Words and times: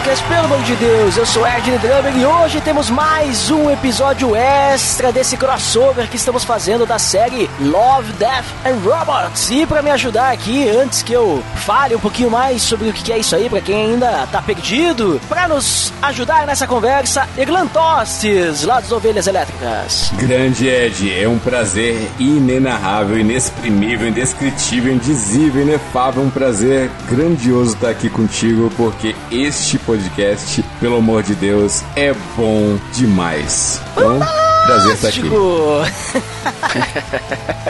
Podcast, 0.00 0.24
pelo 0.28 0.44
amor 0.44 0.62
de 0.62 0.74
Deus, 0.76 1.16
eu 1.18 1.26
sou 1.26 1.46
Ed 1.46 1.70
Drummer 1.78 2.16
e 2.16 2.24
hoje 2.24 2.60
temos 2.62 2.88
mais 2.88 3.50
um 3.50 3.70
episódio 3.70 4.34
extra 4.34 5.12
desse 5.12 5.36
crossover 5.36 6.08
que 6.08 6.16
estamos 6.16 6.42
fazendo 6.42 6.86
da 6.86 6.98
série 6.98 7.50
Love, 7.60 8.10
Death 8.14 8.46
and 8.64 8.78
Robots. 8.82 9.50
E 9.50 9.66
pra 9.66 9.82
me 9.82 9.90
ajudar 9.90 10.32
aqui, 10.32 10.68
antes 10.70 11.02
que 11.02 11.12
eu 11.12 11.42
fale 11.54 11.94
um 11.94 11.98
pouquinho 11.98 12.30
mais 12.30 12.62
sobre 12.62 12.88
o 12.88 12.92
que 12.94 13.12
é 13.12 13.18
isso 13.18 13.36
aí, 13.36 13.50
pra 13.50 13.60
quem 13.60 13.92
ainda 13.92 14.26
tá 14.28 14.40
perdido, 14.40 15.20
pra 15.28 15.46
nos 15.46 15.92
ajudar 16.00 16.46
nessa 16.46 16.66
conversa, 16.66 17.28
Eglan 17.36 17.66
Tostes, 17.66 18.62
lá 18.64 18.80
das 18.80 18.92
Ovelhas 18.92 19.26
Elétricas. 19.26 20.10
Grande 20.14 20.66
Ed, 20.66 21.12
é 21.12 21.28
um 21.28 21.38
prazer 21.38 22.10
inenarrável, 22.18 23.18
inexprimível, 23.18 24.08
indescritível, 24.08 24.94
indizível, 24.94 25.62
inefável, 25.62 26.22
um 26.22 26.30
prazer 26.30 26.90
grandioso 27.06 27.74
estar 27.74 27.90
aqui 27.90 28.08
contigo, 28.08 28.72
porque 28.78 29.14
este 29.30 29.78
podcast, 29.90 30.62
pelo 30.78 30.98
amor 30.98 31.24
de 31.24 31.34
Deus, 31.34 31.82
é 31.96 32.14
bom 32.36 32.78
demais. 32.92 33.82
Então, 33.90 34.20
prazer 34.64 34.94
estar 34.94 35.08
aqui. 35.08 35.22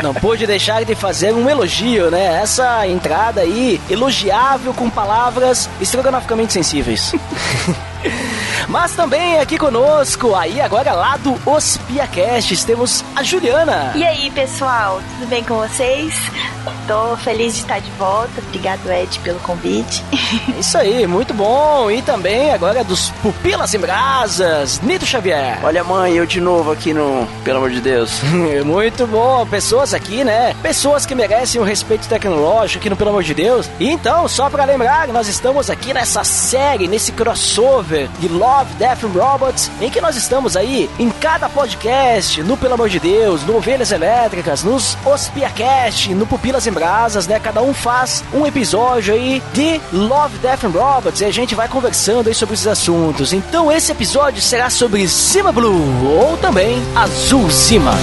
Não 0.04 0.12
pude 0.12 0.46
deixar 0.46 0.84
de 0.84 0.94
fazer 0.94 1.32
um 1.32 1.48
elogio, 1.48 2.10
né? 2.10 2.42
Essa 2.42 2.86
entrada 2.86 3.40
aí, 3.40 3.80
elogiável 3.88 4.74
com 4.74 4.90
palavras 4.90 5.66
estrogonoficamente 5.80 6.52
sensíveis. 6.52 7.12
Mas 8.70 8.92
também 8.92 9.40
aqui 9.40 9.58
conosco, 9.58 10.32
aí 10.32 10.60
agora 10.60 10.92
lá 10.92 11.16
do 11.16 11.36
OspiaCast, 11.44 12.64
temos 12.64 13.04
a 13.16 13.22
Juliana. 13.24 13.90
E 13.96 14.04
aí, 14.04 14.30
pessoal, 14.30 15.00
tudo 15.18 15.28
bem 15.28 15.42
com 15.42 15.56
vocês? 15.56 16.14
Tô 16.86 17.16
feliz 17.16 17.54
de 17.54 17.60
estar 17.60 17.80
de 17.80 17.90
volta. 17.92 18.30
Obrigado, 18.38 18.88
Ed, 18.90 19.18
pelo 19.20 19.40
convite. 19.40 20.04
Isso 20.58 20.78
aí, 20.78 21.06
muito 21.06 21.32
bom. 21.34 21.90
E 21.90 22.00
também 22.02 22.52
agora 22.52 22.84
dos 22.84 23.10
Pupilas 23.22 23.74
em 23.74 23.78
Brasas, 23.78 24.80
Nito 24.80 25.04
Xavier. 25.06 25.58
Olha, 25.62 25.82
mãe, 25.82 26.14
eu 26.14 26.26
de 26.26 26.40
novo 26.40 26.70
aqui 26.70 26.92
no. 26.92 27.26
Pelo 27.42 27.58
amor 27.58 27.70
de 27.70 27.80
Deus. 27.80 28.20
Muito 28.64 29.06
bom, 29.06 29.46
pessoas 29.46 29.94
aqui, 29.94 30.22
né? 30.22 30.54
Pessoas 30.62 31.06
que 31.06 31.14
merecem 31.14 31.60
o 31.60 31.64
respeito 31.64 32.08
tecnológico 32.08 32.78
aqui 32.78 32.90
no 32.90 32.96
Pelo 32.96 33.10
Amor 33.10 33.22
de 33.22 33.34
Deus. 33.34 33.68
E 33.78 33.88
então, 33.88 34.28
só 34.28 34.48
pra 34.50 34.64
lembrar, 34.64 35.08
nós 35.08 35.28
estamos 35.28 35.70
aqui 35.70 35.94
nessa 35.94 36.22
série, 36.24 36.86
nesse 36.86 37.12
crossover 37.12 38.08
de 38.18 38.28
Love, 38.60 38.74
Death 38.74 39.02
Robots, 39.04 39.70
em 39.80 39.88
que 39.88 40.02
nós 40.02 40.16
estamos 40.16 40.54
aí 40.54 40.90
em 40.98 41.08
cada 41.08 41.48
podcast, 41.48 42.42
no 42.42 42.58
Pelo 42.58 42.74
Amor 42.74 42.90
de 42.90 43.00
Deus, 43.00 43.42
no 43.42 43.56
Ovelhas 43.56 43.90
Elétricas, 43.90 44.62
nos 44.62 44.98
OspiaCast, 45.04 46.14
no 46.14 46.26
Pupilas 46.26 46.66
em 46.66 46.72
Brasas, 46.72 47.26
né? 47.26 47.40
Cada 47.40 47.62
um 47.62 47.72
faz 47.72 48.22
um 48.34 48.46
episódio 48.46 49.14
aí 49.14 49.42
de 49.54 49.80
Love, 49.92 50.36
Death 50.38 50.64
Robots 50.64 51.22
e 51.22 51.24
a 51.24 51.32
gente 51.32 51.54
vai 51.54 51.68
conversando 51.68 52.28
aí 52.28 52.34
sobre 52.34 52.54
esses 52.54 52.66
assuntos. 52.66 53.32
Então 53.32 53.72
esse 53.72 53.92
episódio 53.92 54.42
será 54.42 54.68
sobre 54.68 55.06
Zima 55.06 55.52
Blue, 55.52 56.06
ou 56.06 56.36
também 56.36 56.82
Azul 56.94 57.50
Zima. 57.50 57.94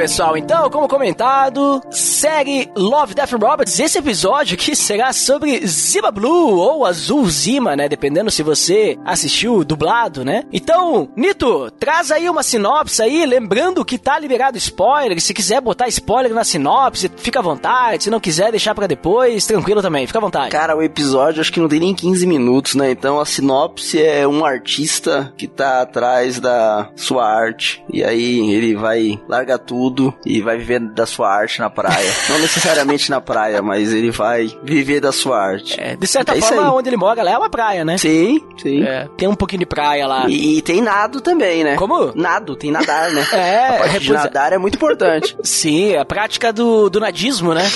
Pessoal. 0.00 0.34
Então, 0.34 0.70
como 0.70 0.88
comentado, 0.88 1.82
segue 1.90 2.70
Love, 2.74 3.12
Death 3.12 3.34
and 3.34 3.46
Robots. 3.46 3.78
Esse 3.78 3.98
episódio 3.98 4.54
aqui 4.54 4.72
será 4.74 5.12
sobre 5.12 5.66
Zima 5.66 6.10
Blue 6.10 6.56
ou 6.58 6.86
Azul 6.86 7.28
Zima, 7.28 7.76
né? 7.76 7.86
Dependendo 7.86 8.30
se 8.30 8.42
você 8.42 8.96
assistiu 9.04 9.62
dublado, 9.62 10.24
né? 10.24 10.44
Então, 10.50 11.10
Nito, 11.14 11.70
traz 11.72 12.10
aí 12.10 12.30
uma 12.30 12.42
sinopse 12.42 13.02
aí, 13.02 13.26
lembrando 13.26 13.84
que 13.84 13.98
tá 13.98 14.18
liberado 14.18 14.56
spoiler. 14.56 15.20
Se 15.20 15.34
quiser 15.34 15.60
botar 15.60 15.86
spoiler 15.88 16.32
na 16.32 16.44
sinopse, 16.44 17.10
fica 17.18 17.40
à 17.40 17.42
vontade. 17.42 18.04
Se 18.04 18.10
não 18.10 18.20
quiser, 18.20 18.50
deixar 18.50 18.74
pra 18.74 18.86
depois, 18.86 19.44
tranquilo 19.44 19.82
também, 19.82 20.06
fica 20.06 20.18
à 20.18 20.22
vontade. 20.22 20.50
Cara, 20.50 20.74
o 20.74 20.82
episódio 20.82 21.42
acho 21.42 21.52
que 21.52 21.60
não 21.60 21.68
tem 21.68 21.80
nem 21.80 21.94
15 21.94 22.26
minutos, 22.26 22.74
né? 22.74 22.90
Então 22.90 23.20
a 23.20 23.26
sinopse 23.26 24.02
é 24.02 24.26
um 24.26 24.46
artista 24.46 25.30
que 25.36 25.46
tá 25.46 25.82
atrás 25.82 26.40
da 26.40 26.88
sua 26.96 27.26
arte. 27.26 27.84
E 27.92 28.02
aí 28.02 28.50
ele 28.50 28.74
vai 28.74 29.20
larga 29.28 29.58
tudo 29.58 29.90
e 30.24 30.40
vai 30.40 30.56
viver 30.58 30.80
da 30.80 31.06
sua 31.06 31.28
arte 31.28 31.60
na 31.60 31.70
praia. 31.70 32.10
não 32.28 32.38
necessariamente 32.38 33.10
na 33.10 33.20
praia, 33.20 33.62
mas 33.62 33.92
ele 33.92 34.10
vai 34.10 34.50
viver 34.62 35.00
da 35.00 35.12
sua 35.12 35.38
arte. 35.38 35.80
É, 35.80 35.96
de 35.96 36.06
certa 36.06 36.36
É 36.36 36.40
forma, 36.40 36.74
onde 36.74 36.88
ele 36.88 36.96
mora 36.96 37.22
lá 37.22 37.30
é 37.32 37.38
uma 37.38 37.50
praia, 37.50 37.84
né? 37.84 37.98
Sim, 37.98 38.40
sim. 38.60 38.82
É, 38.82 39.08
tem 39.16 39.28
um 39.28 39.34
pouquinho 39.34 39.60
de 39.60 39.66
praia 39.66 40.06
lá. 40.06 40.26
E, 40.28 40.58
e 40.58 40.62
tem 40.62 40.80
nado 40.80 41.20
também, 41.20 41.64
né? 41.64 41.76
Como? 41.76 42.12
Nado, 42.14 42.56
tem 42.56 42.70
nadar, 42.70 43.10
né? 43.10 43.26
É, 43.40 43.82
a 43.82 43.98
de 43.98 44.10
é. 44.10 44.12
nadar 44.12 44.52
é 44.52 44.58
muito 44.58 44.74
importante. 44.74 45.36
Sim, 45.42 45.96
a 45.96 46.04
prática 46.04 46.52
do, 46.52 46.90
do 46.90 47.00
nadismo, 47.00 47.54
né? 47.54 47.68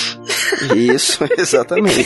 Isso, 0.75 1.23
exatamente. 1.37 2.05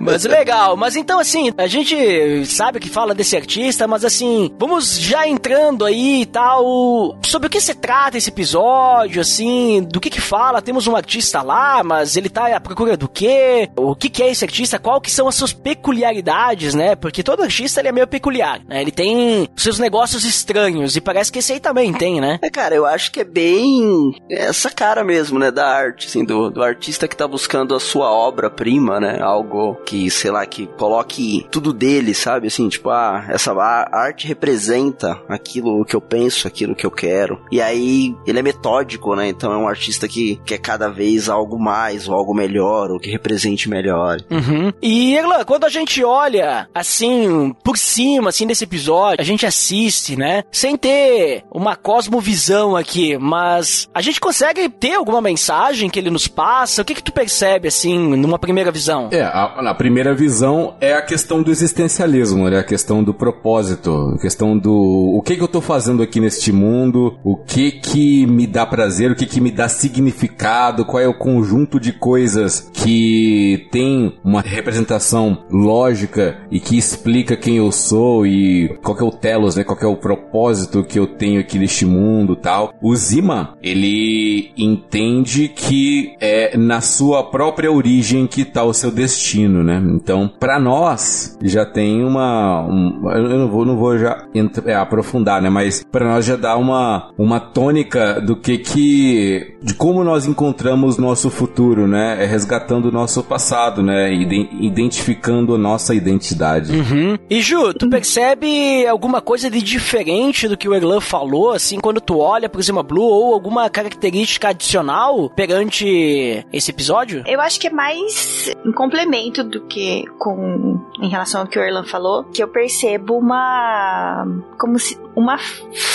Mas 0.00 0.24
legal. 0.24 0.76
Mas 0.76 0.96
então, 0.96 1.18
assim, 1.18 1.52
a 1.56 1.66
gente 1.66 2.46
sabe 2.46 2.80
que 2.80 2.88
fala 2.88 3.14
desse 3.14 3.36
artista, 3.36 3.86
mas 3.86 4.04
assim, 4.04 4.54
vamos 4.58 4.98
já 4.98 5.26
entrando 5.26 5.84
aí 5.84 6.22
e 6.22 6.26
tal. 6.26 7.18
Sobre 7.24 7.46
o 7.48 7.50
que 7.50 7.60
se 7.60 7.74
trata 7.84 8.16
esse 8.16 8.30
episódio, 8.30 9.20
assim, 9.20 9.82
do 9.82 10.00
que 10.00 10.08
que 10.08 10.20
fala? 10.20 10.62
Temos 10.62 10.86
um 10.86 10.96
artista 10.96 11.42
lá, 11.42 11.84
mas 11.84 12.16
ele 12.16 12.30
tá 12.30 12.56
à 12.56 12.58
procura 12.58 12.96
do 12.96 13.06
quê? 13.06 13.68
O 13.76 13.94
que 13.94 14.08
que 14.08 14.22
é 14.22 14.30
esse 14.30 14.42
artista? 14.42 14.78
Qual 14.78 15.02
que 15.02 15.10
são 15.10 15.28
as 15.28 15.34
suas 15.34 15.52
peculiaridades, 15.52 16.74
né? 16.74 16.96
Porque 16.96 17.22
todo 17.22 17.42
artista 17.42 17.80
ele 17.80 17.88
é 17.88 17.92
meio 17.92 18.06
peculiar, 18.06 18.62
né? 18.66 18.80
Ele 18.80 18.90
tem 18.90 19.46
seus 19.54 19.78
negócios 19.78 20.24
estranhos 20.24 20.96
e 20.96 21.00
parece 21.02 21.30
que 21.30 21.40
esse 21.40 21.52
aí 21.52 21.60
também 21.60 21.92
tem, 21.92 22.22
né? 22.22 22.38
É, 22.40 22.48
cara, 22.48 22.74
eu 22.74 22.86
acho 22.86 23.12
que 23.12 23.20
é 23.20 23.24
bem 23.24 24.14
essa 24.30 24.70
cara 24.70 25.04
mesmo, 25.04 25.38
né, 25.38 25.50
da 25.50 25.68
arte, 25.68 26.06
assim, 26.06 26.24
do, 26.24 26.48
do 26.48 26.62
artista 26.62 27.06
que 27.06 27.14
tá 27.14 27.28
buscando 27.28 27.74
a 27.74 27.80
sua 27.80 28.10
obra-prima, 28.10 28.98
né, 28.98 29.18
algo 29.20 29.74
que, 29.84 30.10
sei 30.10 30.30
lá, 30.30 30.46
que 30.46 30.66
coloque 30.78 31.46
tudo 31.50 31.70
dele, 31.70 32.14
sabe, 32.14 32.46
assim, 32.46 32.66
tipo, 32.66 32.88
ah, 32.88 33.26
essa 33.28 33.52
arte 33.52 34.26
representa 34.26 35.20
aquilo 35.28 35.84
que 35.84 35.94
eu 35.94 36.00
penso, 36.00 36.48
aquilo 36.48 36.74
que 36.74 36.86
eu 36.86 36.90
quero, 36.90 37.44
e 37.52 37.60
aí 37.60 37.73
ele 37.78 38.38
é 38.38 38.42
metódico, 38.42 39.14
né, 39.14 39.28
então 39.28 39.52
é 39.52 39.56
um 39.56 39.68
artista 39.68 40.08
que 40.08 40.40
quer 40.44 40.58
cada 40.58 40.88
vez 40.88 41.28
algo 41.28 41.58
mais, 41.58 42.08
ou 42.08 42.14
algo 42.14 42.34
melhor, 42.34 42.90
ou 42.90 42.98
que 42.98 43.10
represente 43.10 43.68
melhor. 43.68 44.18
Uhum. 44.30 44.72
E, 44.82 45.14
Erlan, 45.14 45.44
quando 45.44 45.64
a 45.64 45.68
gente 45.68 46.02
olha, 46.04 46.68
assim, 46.74 47.54
por 47.62 47.76
cima, 47.76 48.30
assim, 48.30 48.46
desse 48.46 48.64
episódio, 48.64 49.20
a 49.20 49.24
gente 49.24 49.46
assiste, 49.46 50.16
né? 50.16 50.44
Sem 50.50 50.76
ter 50.76 51.44
uma 51.50 51.76
cosmovisão 51.76 52.76
aqui, 52.76 53.16
mas 53.18 53.88
a 53.94 54.00
gente 54.00 54.20
consegue 54.20 54.68
ter 54.68 54.94
alguma 54.94 55.20
mensagem 55.20 55.88
que 55.90 55.98
ele 55.98 56.10
nos 56.10 56.28
passa? 56.28 56.82
O 56.82 56.84
que 56.84 56.94
que 56.94 57.02
tu 57.02 57.12
percebe, 57.12 57.68
assim, 57.68 57.98
numa 58.16 58.38
primeira 58.38 58.70
visão? 58.70 59.08
É, 59.12 59.22
a, 59.22 59.60
na 59.62 59.74
primeira 59.74 60.14
visão 60.14 60.74
é 60.80 60.94
a 60.94 61.02
questão 61.02 61.42
do 61.42 61.50
existencialismo, 61.50 62.48
né? 62.48 62.58
A 62.58 62.64
questão 62.64 63.02
do 63.02 63.14
propósito, 63.14 64.14
a 64.16 64.20
questão 64.20 64.56
do 64.56 65.14
o 65.14 65.22
que 65.22 65.36
que 65.36 65.42
eu 65.42 65.48
tô 65.48 65.60
fazendo 65.60 66.02
aqui 66.02 66.20
neste 66.20 66.52
mundo, 66.52 67.18
o 67.24 67.36
que 67.36 67.63
que 67.72 68.26
me 68.26 68.46
dá 68.46 68.64
prazer, 68.64 69.10
o 69.10 69.14
que 69.14 69.26
que 69.26 69.40
me 69.40 69.50
dá 69.50 69.68
significado, 69.68 70.84
qual 70.84 71.02
é 71.02 71.08
o 71.08 71.18
conjunto 71.18 71.78
de 71.78 71.92
coisas 71.92 72.70
que 72.72 73.66
tem 73.70 74.14
uma 74.24 74.40
representação 74.40 75.44
lógica 75.50 76.38
e 76.50 76.60
que 76.60 76.76
explica 76.76 77.36
quem 77.36 77.56
eu 77.56 77.70
sou 77.72 78.26
e 78.26 78.76
qual 78.82 78.96
que 78.96 79.02
é 79.02 79.06
o 79.06 79.10
telos, 79.10 79.56
né? 79.56 79.64
Qual 79.64 79.76
que 79.76 79.84
é 79.84 79.88
o 79.88 79.96
propósito 79.96 80.84
que 80.84 80.98
eu 80.98 81.06
tenho 81.06 81.40
aqui 81.40 81.58
neste 81.58 81.84
mundo, 81.84 82.36
tal. 82.36 82.72
O 82.80 82.94
Zima, 82.94 83.56
ele 83.62 84.52
entende 84.56 85.48
que 85.48 85.74
que 85.74 86.14
é 86.20 86.56
na 86.56 86.80
sua 86.80 87.24
própria 87.30 87.70
origem 87.70 88.26
que 88.26 88.42
está 88.42 88.62
o 88.62 88.72
seu 88.72 88.90
destino, 88.90 89.64
né? 89.64 89.82
Então, 89.94 90.30
para 90.38 90.58
nós 90.60 91.36
já 91.42 91.64
tem 91.66 92.04
uma, 92.04 92.62
um, 92.62 93.10
eu 93.10 93.38
não 93.38 93.48
vou, 93.50 93.64
não 93.64 93.76
vou 93.76 93.98
já 93.98 94.24
é, 94.64 94.74
aprofundar, 94.74 95.42
né? 95.42 95.50
Mas 95.50 95.84
para 95.90 96.06
nós 96.06 96.24
já 96.24 96.36
dá 96.36 96.56
uma 96.56 97.10
uma 97.18 97.40
tônica 97.54 98.20
do 98.20 98.34
que 98.34 98.58
que 98.58 99.56
de 99.62 99.72
como 99.74 100.02
nós 100.02 100.26
encontramos 100.26 100.98
nosso 100.98 101.30
futuro, 101.30 101.86
né? 101.86 102.22
É 102.22 102.26
resgatando 102.26 102.86
o 102.86 102.92
nosso 102.92 103.22
passado, 103.22 103.82
né? 103.82 104.12
Identificando 104.12 105.54
a 105.54 105.58
nossa 105.58 105.94
identidade. 105.94 106.72
Uhum. 106.72 107.16
E 107.30 107.40
Ju, 107.40 107.72
tu 107.72 107.88
percebe 107.88 108.86
alguma 108.86 109.20
coisa 109.20 109.48
de 109.48 109.62
diferente 109.62 110.48
do 110.48 110.56
que 110.56 110.68
o 110.68 110.74
Erlan 110.74 111.00
falou, 111.00 111.52
assim, 111.52 111.78
quando 111.78 112.00
tu 112.00 112.18
olha 112.18 112.48
pro 112.48 112.60
Zima 112.60 112.82
Blue 112.82 113.04
ou 113.04 113.32
alguma 113.32 113.70
característica 113.70 114.48
adicional 114.48 115.30
perante 115.30 116.44
esse 116.52 116.70
episódio? 116.70 117.22
Eu 117.26 117.40
acho 117.40 117.60
que 117.60 117.68
é 117.68 117.70
mais 117.70 118.52
um 118.66 118.72
complemento 118.72 119.44
do 119.44 119.62
que 119.66 120.04
com 120.18 120.80
em 121.00 121.08
relação 121.08 121.42
ao 121.42 121.46
que 121.46 121.58
o 121.58 121.62
Erlan 121.62 121.84
falou, 121.84 122.24
que 122.24 122.42
eu 122.42 122.48
percebo 122.48 123.16
uma 123.16 124.26
como 124.58 124.78
se 124.78 124.98
uma 125.14 125.38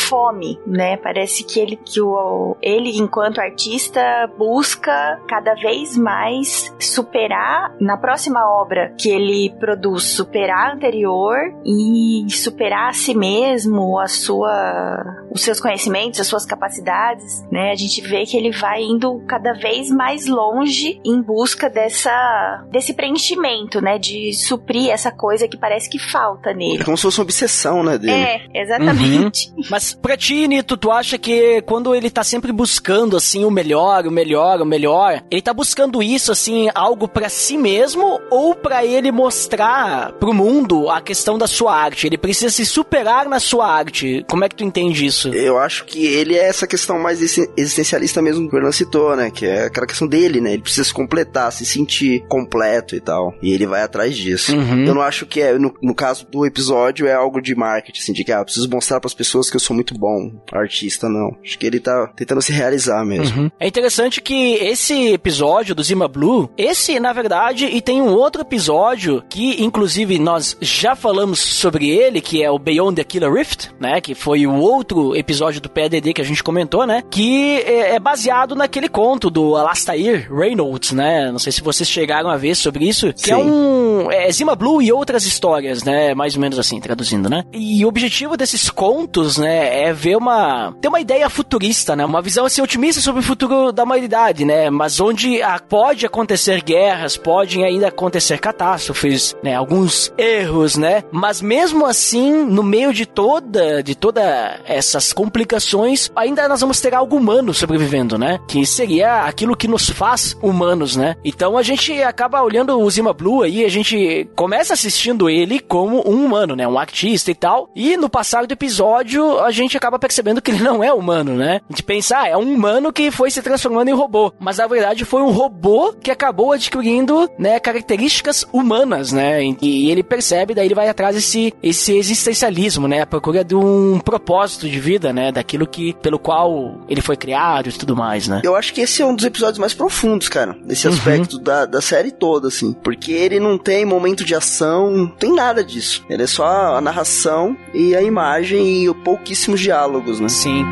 fome, 0.09 0.59
né? 0.65 0.97
Parece 0.97 1.44
que 1.44 1.59
ele 1.59 1.75
que 1.75 2.01
o 2.01 2.57
ele 2.61 2.97
enquanto 2.97 3.39
artista 3.39 4.01
busca 4.38 5.21
cada 5.27 5.53
vez 5.53 5.95
mais 5.95 6.73
superar 6.79 7.75
na 7.79 7.95
próxima 7.95 8.41
obra 8.59 8.94
que 8.97 9.09
ele 9.09 9.53
produz, 9.59 10.03
superar 10.03 10.71
a 10.71 10.73
anterior 10.73 11.38
e 11.63 12.25
superar 12.29 12.89
a 12.89 12.94
si 12.94 13.13
mesmo, 13.13 14.00
a 14.00 14.07
sua 14.07 15.03
os 15.31 15.41
seus 15.41 15.59
conhecimentos, 15.59 16.19
as 16.19 16.27
suas 16.27 16.45
capacidades, 16.45 17.45
né? 17.51 17.71
A 17.71 17.75
gente 17.75 18.01
vê 18.01 18.25
que 18.25 18.35
ele 18.35 18.51
vai 18.51 18.81
indo 18.81 19.23
cada 19.27 19.53
vez 19.53 19.89
mais 19.89 20.25
longe 20.25 21.00
em 21.06 21.21
busca 21.21 21.69
dessa 21.69 22.65
desse 22.71 22.94
preenchimento, 22.94 23.79
né? 23.79 24.00
De 24.00 24.33
suprir 24.33 24.89
essa 24.89 25.11
coisa 25.11 25.47
que 25.47 25.57
parece 25.57 25.89
que 25.89 26.00
falta 26.00 26.53
nele. 26.53 26.81
É 26.81 26.83
como 26.83 26.97
se 26.97 27.03
fosse 27.03 27.19
uma 27.19 27.23
obsessão, 27.23 27.83
né, 27.83 27.97
dele. 27.97 28.13
É, 28.13 28.47
exatamente. 28.53 29.51
Uhum. 29.51 29.63
Mas 29.69 29.94
pra 30.01 30.18
ti, 30.18 30.48
Nito, 30.48 30.78
tu 30.78 30.92
acha 30.92 31.18
que 31.18 31.62
quando 31.63 31.94
ele 31.94 32.10
tá 32.10 32.24
sempre 32.24 32.51
buscando, 32.51 33.16
assim, 33.18 33.46
o 33.46 33.51
melhor, 33.51 34.06
o 34.07 34.12
melhor, 34.12 34.62
o 34.62 34.66
melhor, 34.66 35.24
ele 35.30 35.42
tá 35.42 35.54
buscando 35.54 36.01
isso, 36.01 36.31
assim, 36.31 36.69
algo 36.74 37.07
para 37.07 37.30
si 37.30 37.57
mesmo 37.57 38.19
ou 38.30 38.56
para 38.56 38.86
ele 38.86 39.12
mostrar 39.12 40.13
pro 40.13 40.34
mundo 40.34 40.90
a 40.90 41.01
questão 41.01 41.38
da 41.38 41.48
sua 41.48 41.75
arte? 41.75 42.07
Ele 42.07 42.18
precisa 42.18 42.50
se 42.50 42.66
superar 42.66 43.28
na 43.28 43.40
sua 43.40 43.68
arte. 43.68 44.25
Como 44.30 44.44
é 44.44 44.50
que 44.50 44.56
tu 44.56 44.63
entende 44.63 45.06
isso? 45.06 45.30
Eu 45.30 45.57
acho 45.57 45.86
que 45.86 46.06
ele 46.06 46.36
é 46.36 46.48
essa 46.48 46.68
questão 46.68 47.00
mais 47.00 47.22
existencialista 47.57 48.22
mesmo 48.22 48.44
que 48.44 48.48
o 48.48 48.52
Fernando 48.52 48.74
citou, 48.74 49.16
né? 49.16 49.31
Que 49.31 49.45
é 49.45 49.66
aquela 49.66 49.88
questão 49.88 50.07
dele, 50.07 50.42
né? 50.42 50.54
Ele 50.54 50.62
precisa 50.62 50.84
se 50.84 50.94
completar, 50.94 51.52
se 51.52 51.66
sentir 51.66 52.24
completo 52.28 52.95
e 52.95 53.00
tal. 53.00 53.34
E 53.42 53.54
ele 53.54 53.66
vai 53.66 53.81
atrás 53.81 54.16
disso. 54.16 54.56
Uhum. 54.56 54.86
Eu 54.86 54.95
não 54.95 55.02
acho 55.02 55.25
que 55.25 55.42
é, 55.42 55.57
no, 55.57 55.74
no, 55.81 55.95
caso 55.95 56.25
do 56.30 56.45
episódio, 56.45 57.07
é 57.07 57.13
algo 57.13 57.42
de 57.42 57.56
marketing, 57.56 58.00
assim, 58.00 58.13
de 58.13 58.24
que, 58.24 58.31
ah, 58.31 58.40
eu 58.40 58.45
preciso 58.45 58.69
mostrar 58.69 59.00
para 59.00 59.07
as 59.07 59.13
pessoas 59.13 59.50
que 59.50 59.56
eu 59.56 59.60
sou 59.60 59.75
muito 59.75 59.88
bom 59.97 60.31
artista, 60.51 61.07
não. 61.07 61.36
Acho 61.44 61.57
que 61.57 61.65
ele 61.65 61.80
tá 61.80 62.07
tentando 62.15 62.41
se 62.41 62.51
realizar 62.51 63.03
mesmo. 63.06 63.44
Uhum. 63.44 63.51
É 63.59 63.68
interessante 63.68 64.21
que 64.21 64.56
esse 64.56 65.13
episódio 65.13 65.75
do 65.75 65.83
Zima 65.83 66.07
Blue, 66.07 66.50
esse, 66.57 67.00
na 67.00 67.13
verdade, 67.13 67.65
e 67.65 67.81
tem 67.81 68.01
um 68.01 68.13
outro 68.13 68.41
episódio 68.41 69.24
que, 69.30 69.63
inclusive, 69.63 70.18
nós 70.19 70.57
já 70.62 70.95
falamos 70.95 71.39
sobre 71.39 71.89
ele, 71.89 72.21
que 72.21 72.44
é 72.44 72.50
o 72.50 72.59
Beyond 72.59 72.95
the 72.95 73.03
Killer 73.03 73.31
Rift, 73.31 73.69
né? 73.80 74.01
Que 74.01 74.15
foi 74.15 74.45
o 74.45 74.56
outro 74.56 75.15
episódio 75.15 75.62
do 75.62 75.69
PDD 75.69 76.13
que 76.13 76.21
a 76.21 76.25
gente 76.25 76.44
comentou, 76.44 76.85
né? 76.85 77.03
Que 77.09 77.59
é, 77.62 77.95
é 77.95 78.00
baseado 78.00 78.56
naquele 78.56 78.89
conto 78.89 79.30
do 79.30 79.56
Alastair 79.56 80.31
Reynolds, 80.33 80.92
né? 80.92 81.31
Não 81.31 81.39
sei 81.39 81.51
se 81.51 81.62
vocês 81.62 81.89
chegaram 81.89 82.30
a 82.30 82.38
ver 82.38 82.56
sobre 82.56 82.88
isso. 82.88 83.13
Que 83.13 83.31
é 83.31 83.35
Sim. 83.35 83.42
é 83.42 83.44
um. 83.44 84.12
É 84.12 84.31
Zima 84.31 84.56
Blue 84.56 84.81
e 84.81 84.92
outras 84.92 85.25
histórias, 85.25 85.83
né? 85.83 86.13
Mais 86.13 86.35
ou 86.35 86.42
menos 86.42 86.57
assim, 86.57 86.80
traduzindo, 86.80 87.30
né? 87.30 87.44
E 87.53 87.83
o 87.83 87.88
objetivo 87.88 88.38
desses 88.38 88.69
contos, 88.69 89.38
né? 89.38 89.79
É 89.80 89.94
ver 89.94 90.18
uma. 90.18 90.74
ter 90.81 90.88
uma 90.88 91.00
ideia 91.00 91.30
futurista, 91.30 91.96
né? 91.96 92.06
Uma 92.06 92.22
visão 92.22 92.46
assim 92.46 92.62
otimista 92.62 93.02
sobre 93.02 93.22
o 93.22 93.24
futuro 93.24 93.72
da 93.72 93.84
humanidade, 93.84 94.46
né? 94.46 94.70
Mas 94.70 95.00
onde 95.00 95.42
a, 95.42 95.60
pode 95.60 96.06
acontecer 96.06 96.62
guerras, 96.62 97.18
podem 97.18 97.64
ainda 97.64 97.88
acontecer 97.88 98.38
catástrofes, 98.40 99.36
né? 99.42 99.56
Alguns 99.56 100.14
erros, 100.18 100.76
né? 100.76 101.04
Mas 101.12 101.42
mesmo 101.42 101.86
assim, 101.86 102.44
no 102.44 102.64
meio 102.64 102.94
de 102.94 103.06
toda, 103.06 103.81
de 103.81 103.96
toda 103.96 104.60
essa 104.66 104.90
essas 104.90 105.14
complicações, 105.14 106.12
ainda 106.16 106.48
nós 106.48 106.62
vamos 106.62 106.81
ter 106.81 106.94
algo 106.94 107.16
humano 107.16 107.54
sobrevivendo, 107.54 108.18
né? 108.18 108.40
Que 108.48 108.66
seria 108.66 109.22
aquilo 109.22 109.56
que 109.56 109.68
nos 109.68 109.90
faz 109.90 110.36
humanos, 110.42 110.96
né? 110.96 111.16
Então 111.24 111.58
a 111.58 111.64
gente 111.64 111.94
acaba 112.02 112.42
olhando 112.42 112.78
o 112.78 112.90
Zima 112.90 113.14
Blue 113.14 113.44
aí, 113.44 113.64
a 113.64 113.70
gente 113.70 114.30
começa 114.36 114.74
assistindo 114.74 115.30
ele 115.30 115.60
como 115.60 116.04
um 116.10 116.26
humano, 116.26 116.56
né? 116.56 116.68
Um 116.68 116.78
artista 116.78 117.31
e 117.31 117.36
tal. 117.36 117.70
E 117.76 117.96
no 117.96 118.10
passar 118.10 118.46
do 118.46 118.52
episódio, 118.52 119.40
a 119.40 119.52
gente 119.52 119.69
acaba 119.77 120.00
percebendo 120.00 120.42
que 120.42 120.51
ele 120.51 120.63
não 120.63 120.83
é 120.83 120.94
humano, 120.94 121.36
né? 121.36 121.62
A 121.69 121.74
gente 121.74 121.83
pensa, 121.83 122.19
ah, 122.19 122.27
é 122.27 122.38
um 122.38 122.54
humano 122.54 122.94
que 122.94 123.12
foi 123.12 123.30
se 123.31 123.42
transformando 123.42 123.89
em 123.89 123.94
robô. 123.94 124.33
Mas 124.39 124.57
na 124.57 124.68
verdade 124.68 125.06
foi 125.06 125.21
um 125.21 125.31
robô 125.31 125.94
que 125.94 126.12
acabou 126.12 126.54
adquirindo, 126.54 127.30
né, 127.38 127.60
características 127.60 128.45
humanas, 128.51 129.12
né? 129.12 129.42
E, 129.62 129.89
ele 129.89 130.04
percebe, 130.04 130.54
daí 130.54 130.66
ele 130.66 130.75
vai 130.75 130.88
atrás 130.88 131.16
desse 131.16 131.54
esse 131.62 131.98
existencialismo, 131.98 132.88
né? 132.88 133.01
A 133.01 133.07
procura 133.07 133.44
de 133.44 133.56
um 133.56 134.00
propósito 134.00 134.69
de 134.69 134.80
vida 134.80 135.10
né? 135.13 135.31
Daquilo 135.31 135.68
que 135.68 135.94
pelo 136.01 136.19
qual 136.19 136.80
ele 136.88 137.01
foi 137.01 137.16
criado 137.16 137.69
e 137.69 137.74
tudo 137.74 137.95
mais, 137.95 138.27
né? 138.27 138.42
Eu 138.44 138.56
acho 138.56 138.74
que 138.74 138.81
esse 138.81 139.01
é 139.01 139.06
um 139.06 139.16
dos 139.16 139.25
episódios 139.25 139.60
mais 139.60 139.74
profundos, 139.74 140.30
cara, 140.30 140.56
nesse 140.63 140.88
uhum. 140.88 140.94
aspecto 140.94 141.39
da, 141.39 141.66
da 141.66 141.81
série 141.81 142.12
toda, 142.12 142.48
assim. 142.48 142.74
Porque 142.74 143.12
ele 143.12 143.39
não 143.39 143.57
tem 143.57 143.86
momento 143.86 144.24
de 144.24 144.36
ação, 144.36 144.92
não 144.92 145.07
tem 145.07 145.33
nada 145.33 145.63
disso. 145.63 146.04
Ele 146.10 146.24
é 146.24 146.27
só 146.27 146.75
a 146.75 146.81
narração 146.81 147.56
e 147.74 147.95
a 147.95 148.01
imagem 148.01 148.86
e 148.86 148.94
pouquíssimos 148.94 149.58
diálogos, 149.59 150.19
né? 150.19 150.29
Sim. 150.29 150.63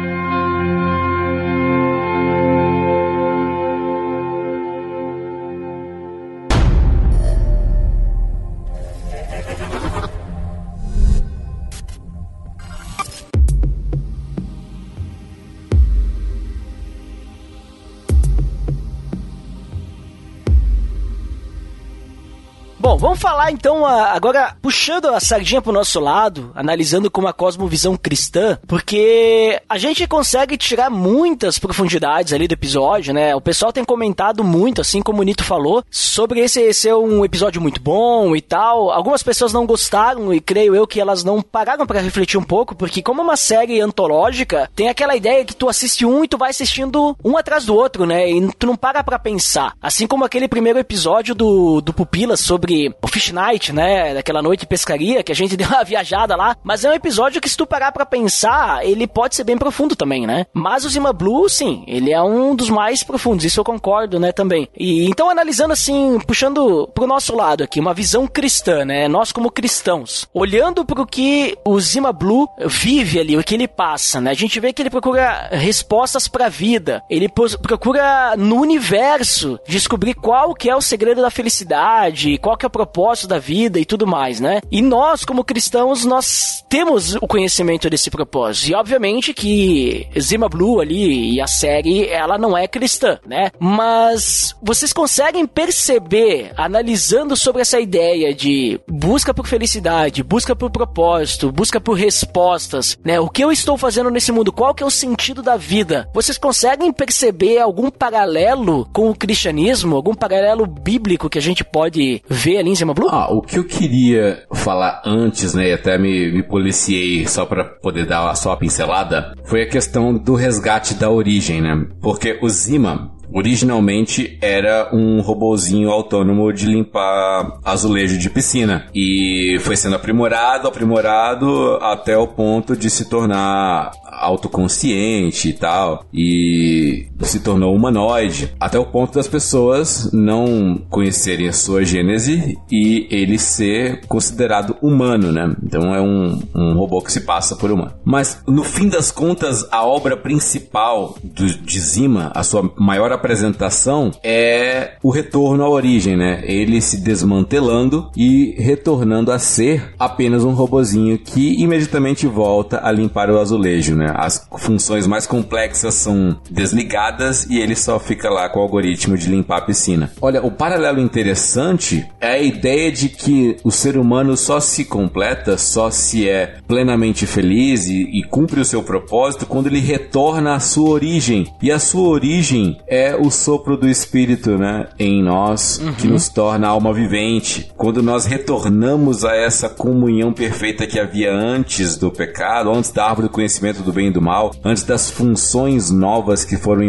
Bom, 22.87 22.95
vamos 22.95 23.19
falar 23.19 23.51
então 23.51 23.85
agora, 23.85 24.55
puxando 24.61 25.07
a 25.09 25.19
sardinha 25.19 25.61
pro 25.61 25.73
nosso 25.73 25.99
lado, 25.99 26.53
analisando 26.55 27.11
com 27.11 27.19
uma 27.19 27.33
cosmovisão 27.33 27.97
cristã, 27.97 28.57
porque 28.65 29.61
a 29.67 29.77
gente 29.77 30.07
consegue 30.07 30.55
tirar 30.55 30.89
muitas 30.89 31.59
profundidades 31.59 32.31
ali 32.31 32.47
do 32.47 32.53
episódio, 32.53 33.13
né? 33.13 33.35
O 33.35 33.41
pessoal 33.41 33.73
tem 33.73 33.83
comentado 33.83 34.41
muito, 34.41 34.79
assim 34.79 35.01
como 35.01 35.19
o 35.19 35.23
Nito 35.25 35.44
falou, 35.44 35.83
sobre 35.91 36.39
esse 36.39 36.73
ser 36.73 36.94
um 36.94 37.25
episódio 37.25 37.61
muito 37.61 37.81
bom 37.81 38.33
e 38.37 38.39
tal. 38.39 38.89
Algumas 38.89 39.21
pessoas 39.21 39.51
não 39.51 39.65
gostaram 39.65 40.33
e 40.33 40.39
creio 40.39 40.73
eu 40.73 40.87
que 40.87 41.01
elas 41.01 41.25
não 41.25 41.41
pararam 41.41 41.85
para 41.85 41.99
refletir 41.99 42.39
um 42.39 42.44
pouco, 42.44 42.73
porque 42.73 43.01
como 43.01 43.19
é 43.19 43.23
uma 43.25 43.35
série 43.35 43.81
antológica, 43.81 44.69
tem 44.73 44.87
aquela 44.87 45.13
ideia 45.13 45.44
que 45.44 45.53
tu 45.53 45.67
assiste 45.67 46.06
um 46.06 46.23
e 46.23 46.27
tu 46.29 46.37
vai 46.37 46.51
assistindo 46.51 47.17
um 47.21 47.35
atrás 47.35 47.65
do 47.65 47.75
outro, 47.75 48.06
né? 48.06 48.31
E 48.31 48.49
tu 48.53 48.65
não 48.65 48.77
para 48.77 49.03
pra 49.03 49.19
pensar. 49.19 49.73
Assim 49.81 50.07
como 50.07 50.23
aquele 50.23 50.47
primeiro 50.47 50.79
episódio 50.79 51.35
do, 51.35 51.81
do 51.81 51.91
Pupila 51.91 52.37
sobre 52.37 52.76
o 53.01 53.07
Fish 53.07 53.31
Night, 53.31 53.73
né? 53.73 54.13
Daquela 54.13 54.41
noite 54.41 54.61
de 54.61 54.67
pescaria, 54.67 55.23
que 55.23 55.31
a 55.31 55.35
gente 55.35 55.55
deu 55.57 55.67
uma 55.67 55.83
viajada 55.83 56.35
lá. 56.35 56.55
Mas 56.63 56.83
é 56.83 56.89
um 56.89 56.93
episódio 56.93 57.41
que, 57.41 57.49
se 57.49 57.57
tu 57.57 57.65
parar 57.65 57.91
pra 57.91 58.05
pensar, 58.05 58.85
ele 58.85 59.07
pode 59.07 59.35
ser 59.35 59.43
bem 59.43 59.57
profundo 59.57 59.95
também, 59.95 60.25
né? 60.25 60.45
Mas 60.53 60.85
o 60.85 60.89
Zima 60.89 61.13
Blue, 61.13 61.49
sim, 61.49 61.83
ele 61.87 62.11
é 62.11 62.21
um 62.21 62.55
dos 62.55 62.69
mais 62.69 63.03
profundos, 63.03 63.45
isso 63.45 63.59
eu 63.59 63.63
concordo, 63.63 64.19
né, 64.19 64.31
também. 64.31 64.67
E 64.77 65.05
então, 65.07 65.29
analisando 65.29 65.73
assim, 65.73 66.19
puxando 66.25 66.87
pro 66.93 67.07
nosso 67.07 67.35
lado 67.35 67.63
aqui, 67.63 67.79
uma 67.79 67.93
visão 67.93 68.27
cristã, 68.27 68.85
né? 68.85 69.07
Nós 69.07 69.31
como 69.31 69.51
cristãos, 69.51 70.27
olhando 70.33 70.85
pro 70.85 71.05
que 71.05 71.57
o 71.65 71.79
Zima 71.79 72.11
Blue 72.11 72.47
vive 72.65 73.19
ali, 73.19 73.37
o 73.37 73.43
que 73.43 73.55
ele 73.55 73.67
passa, 73.67 74.19
né? 74.19 74.31
A 74.31 74.35
gente 74.35 74.59
vê 74.59 74.73
que 74.73 74.81
ele 74.81 74.89
procura 74.89 75.49
respostas 75.51 76.27
pra 76.27 76.49
vida. 76.49 77.03
Ele 77.09 77.29
procura 77.29 78.35
no 78.37 78.59
universo 78.59 79.59
descobrir 79.67 80.13
qual 80.13 80.53
que 80.53 80.69
é 80.69 80.75
o 80.75 80.81
segredo 80.81 81.21
da 81.21 81.29
felicidade, 81.29 82.37
qual 82.37 82.57
que 82.57 82.65
é 82.65 82.67
propósito 82.69 83.28
da 83.28 83.40
vida 83.40 83.80
e 83.80 83.86
tudo 83.86 84.07
mais, 84.07 84.40
né? 84.40 84.62
E 84.71 84.81
nós, 84.81 85.24
como 85.26 85.44
cristãos, 85.44 86.06
nós 86.06 86.64
temos 86.69 87.16
o 87.16 87.28
conhecimento 87.28 87.90
desse 87.90 88.09
propósito. 88.09 88.71
E 88.71 88.76
obviamente 88.76 89.33
que 89.33 90.07
Zima 90.19 90.50
Blue 90.50 90.80
ali 90.80 91.36
e 91.36 91.42
a 91.42 91.47
série, 91.47 92.07
ela 92.07 92.38
não 92.38 92.57
é 92.57 92.68
cristã, 92.68 93.19
né? 93.26 93.52
Mas 93.59 94.56
vocês 94.62 94.94
conseguem 94.94 95.45
perceber, 95.45 96.52
analisando 96.57 97.36
sobre 97.36 97.62
essa 97.62 97.80
ideia 97.80 98.33
de 98.33 98.80
busca 98.88 99.33
por 99.33 99.47
felicidade, 99.47 100.24
busca 100.24 100.56
por 100.56 100.69
propósito, 100.69 101.52
busca 101.52 101.80
por 101.80 101.94
respostas, 101.94 102.97
né? 103.04 103.19
O 103.19 103.30
que 103.30 103.44
eu 103.44 103.52
estou 103.52 103.78
fazendo 103.78 104.09
nesse 104.09 104.31
mundo? 104.31 104.52
Qual 104.52 104.74
que 104.74 104.83
é 104.83 104.86
o 104.86 104.92
sentido 104.92 105.42
da 105.42 105.56
vida? 105.56 106.09
Vocês 106.14 106.38
conseguem 106.38 106.92
perceber 106.92 107.59
algum 107.59 107.90
paralelo 107.90 108.88
com 108.94 109.09
o 109.09 109.16
cristianismo, 109.16 109.95
algum 109.95 110.14
paralelo 110.14 110.66
bíblico 110.66 111.30
que 111.30 111.38
a 111.38 111.42
gente 111.42 111.64
pode 111.64 112.21
ver 112.28 112.56
em 112.61 112.94
Blue? 112.94 113.09
Ah, 113.09 113.31
o 113.31 113.42
que 113.42 113.57
eu 113.57 113.64
queria 113.64 114.44
falar 114.54 115.02
antes, 115.06 115.54
né, 115.54 115.69
e 115.69 115.73
até 115.73 115.97
me, 115.97 116.31
me 116.31 116.44
policiei 116.44 117.26
só 117.28 117.45
para 117.45 117.64
poder 117.66 118.06
dar 118.06 118.33
só 118.35 118.52
a 118.52 118.57
pincelada, 118.57 119.33
foi 119.45 119.64
a 119.64 119.69
questão 119.69 120.14
do 120.14 120.35
resgate 120.35 120.94
da 120.95 121.09
origem, 121.09 121.61
né? 121.61 121.87
Porque 122.02 122.40
o 122.42 122.49
Zima, 122.49 123.11
Originalmente 123.31 124.37
era 124.41 124.89
um 124.93 125.21
robozinho 125.21 125.89
autônomo 125.89 126.51
de 126.53 126.65
limpar 126.65 127.59
azulejo 127.63 128.17
de 128.17 128.29
piscina 128.29 128.87
e 128.93 129.57
foi 129.61 129.75
sendo 129.75 129.95
aprimorado, 129.95 130.67
aprimorado 130.67 131.75
até 131.81 132.17
o 132.17 132.27
ponto 132.27 132.75
de 132.75 132.89
se 132.89 133.09
tornar 133.09 133.91
autoconsciente 134.17 135.49
e 135.49 135.53
tal 135.53 136.05
e 136.13 137.07
se 137.21 137.39
tornou 137.39 137.75
humanoide 137.75 138.53
até 138.59 138.79
o 138.79 138.85
ponto 138.85 139.13
das 139.13 139.27
pessoas 139.27 140.11
não 140.11 140.81
conhecerem 140.89 141.47
a 141.47 141.53
sua 141.53 141.83
gênese 141.83 142.57
e 142.71 143.07
ele 143.11 143.37
ser 143.37 144.05
considerado 144.07 144.75
humano, 144.81 145.31
né? 145.31 145.55
Então 145.63 145.93
é 145.93 146.01
um, 146.01 146.41
um 146.55 146.73
robô 146.73 147.01
que 147.01 147.11
se 147.11 147.21
passa 147.21 147.55
por 147.55 147.71
humano. 147.71 147.93
Mas 148.03 148.41
no 148.47 148.63
fim 148.63 148.89
das 148.89 149.11
contas, 149.11 149.67
a 149.71 149.85
obra 149.85 150.17
principal 150.17 151.15
do, 151.23 151.45
de 151.45 151.79
Zima, 151.79 152.31
a 152.33 152.43
sua 152.43 152.71
maior 152.77 153.11
apresentação 153.18 154.12
é 154.24 154.92
o 155.04 155.09
retorno 155.09 155.64
à 155.64 155.69
origem, 155.69 156.16
né? 156.16 156.42
Ele 156.45 156.81
se 156.81 156.97
desmantelando 156.97 158.09
e 158.16 158.56
retornando 158.57 159.31
a 159.31 159.40
ser 159.40 159.94
apenas 160.00 160.44
um 160.44 160.52
robozinho 160.52 161.18
que 161.18 161.62
imediatamente 161.62 162.26
volta 162.28 162.80
a 162.83 162.92
limpar 162.92 163.30
o 163.30 163.40
azulejo, 163.40 163.95
né? 163.95 164.14
As 164.16 164.47
funções 164.57 165.06
mais 165.07 165.28
complexas 165.28 165.94
são 165.95 166.38
desligadas 166.50 167.45
e 167.50 167.59
ele 167.59 167.76
só 167.76 168.00
fica 168.00 168.30
lá 168.30 168.50
com 168.50 168.59
o 168.59 168.64
algoritmo 168.64 169.18
de 169.18 169.30
limpar 169.30 169.57
a 169.57 169.62
piscina. 169.62 170.12
Olha, 170.21 170.45
o 170.45 170.52
paralelo 170.52 171.00
interessante 171.00 172.06
é 172.19 172.31
a 172.33 172.40
ideia 172.40 172.92
de 172.92 173.09
que 173.09 173.57
o 173.64 173.71
ser 173.71 173.97
humano 173.97 174.36
só 174.38 174.59
se 174.59 174.86
completa, 174.86 175.57
só 175.57 175.90
se 175.90 176.28
é 176.28 176.57
plenamente 176.68 177.26
feliz 177.26 177.88
e, 177.88 178.19
e 178.19 178.24
cumpre 178.24 178.59
o 178.59 178.66
seu 178.66 178.83
propósito 178.83 179.45
quando 179.45 179.68
ele 179.68 179.80
retorna 179.80 180.56
à 180.56 180.59
sua 180.59 180.90
origem. 180.90 181.45
E 181.62 181.71
a 181.71 181.80
sua 181.80 182.07
origem 182.09 182.78
é 182.88 183.06
o 183.16 183.30
sopro 183.30 183.78
do 183.78 183.87
Espírito, 183.87 184.57
né, 184.57 184.87
em 184.99 185.23
nós, 185.23 185.80
uhum. 185.80 185.94
que 185.94 186.07
nos 186.07 186.30
torna 186.30 186.68
alma 186.68 186.94
vivente. 186.94 187.71
Quando 187.78 188.04
nós 188.04 188.26
retornamos 188.26 189.23
a 189.23 189.35
essa 189.35 189.69
comunhão 189.69 190.33
perfeita 190.33 190.85
que 190.85 190.99
havia 190.99 191.33
antes 191.33 191.95
do 191.95 192.11
pecado, 192.11 192.71
antes 192.71 192.92
da 192.92 193.06
árvore 193.06 193.28
do 193.28 193.33
conhecimento 193.33 193.81
do 193.81 193.94
bem 193.94 194.07
e 194.07 194.11
do 194.11 194.21
mal, 194.21 194.52
antes 194.64 194.83
das 194.83 195.09
funções 195.09 195.92
novas 195.92 196.44
que 196.44 196.57
foram 196.57 196.83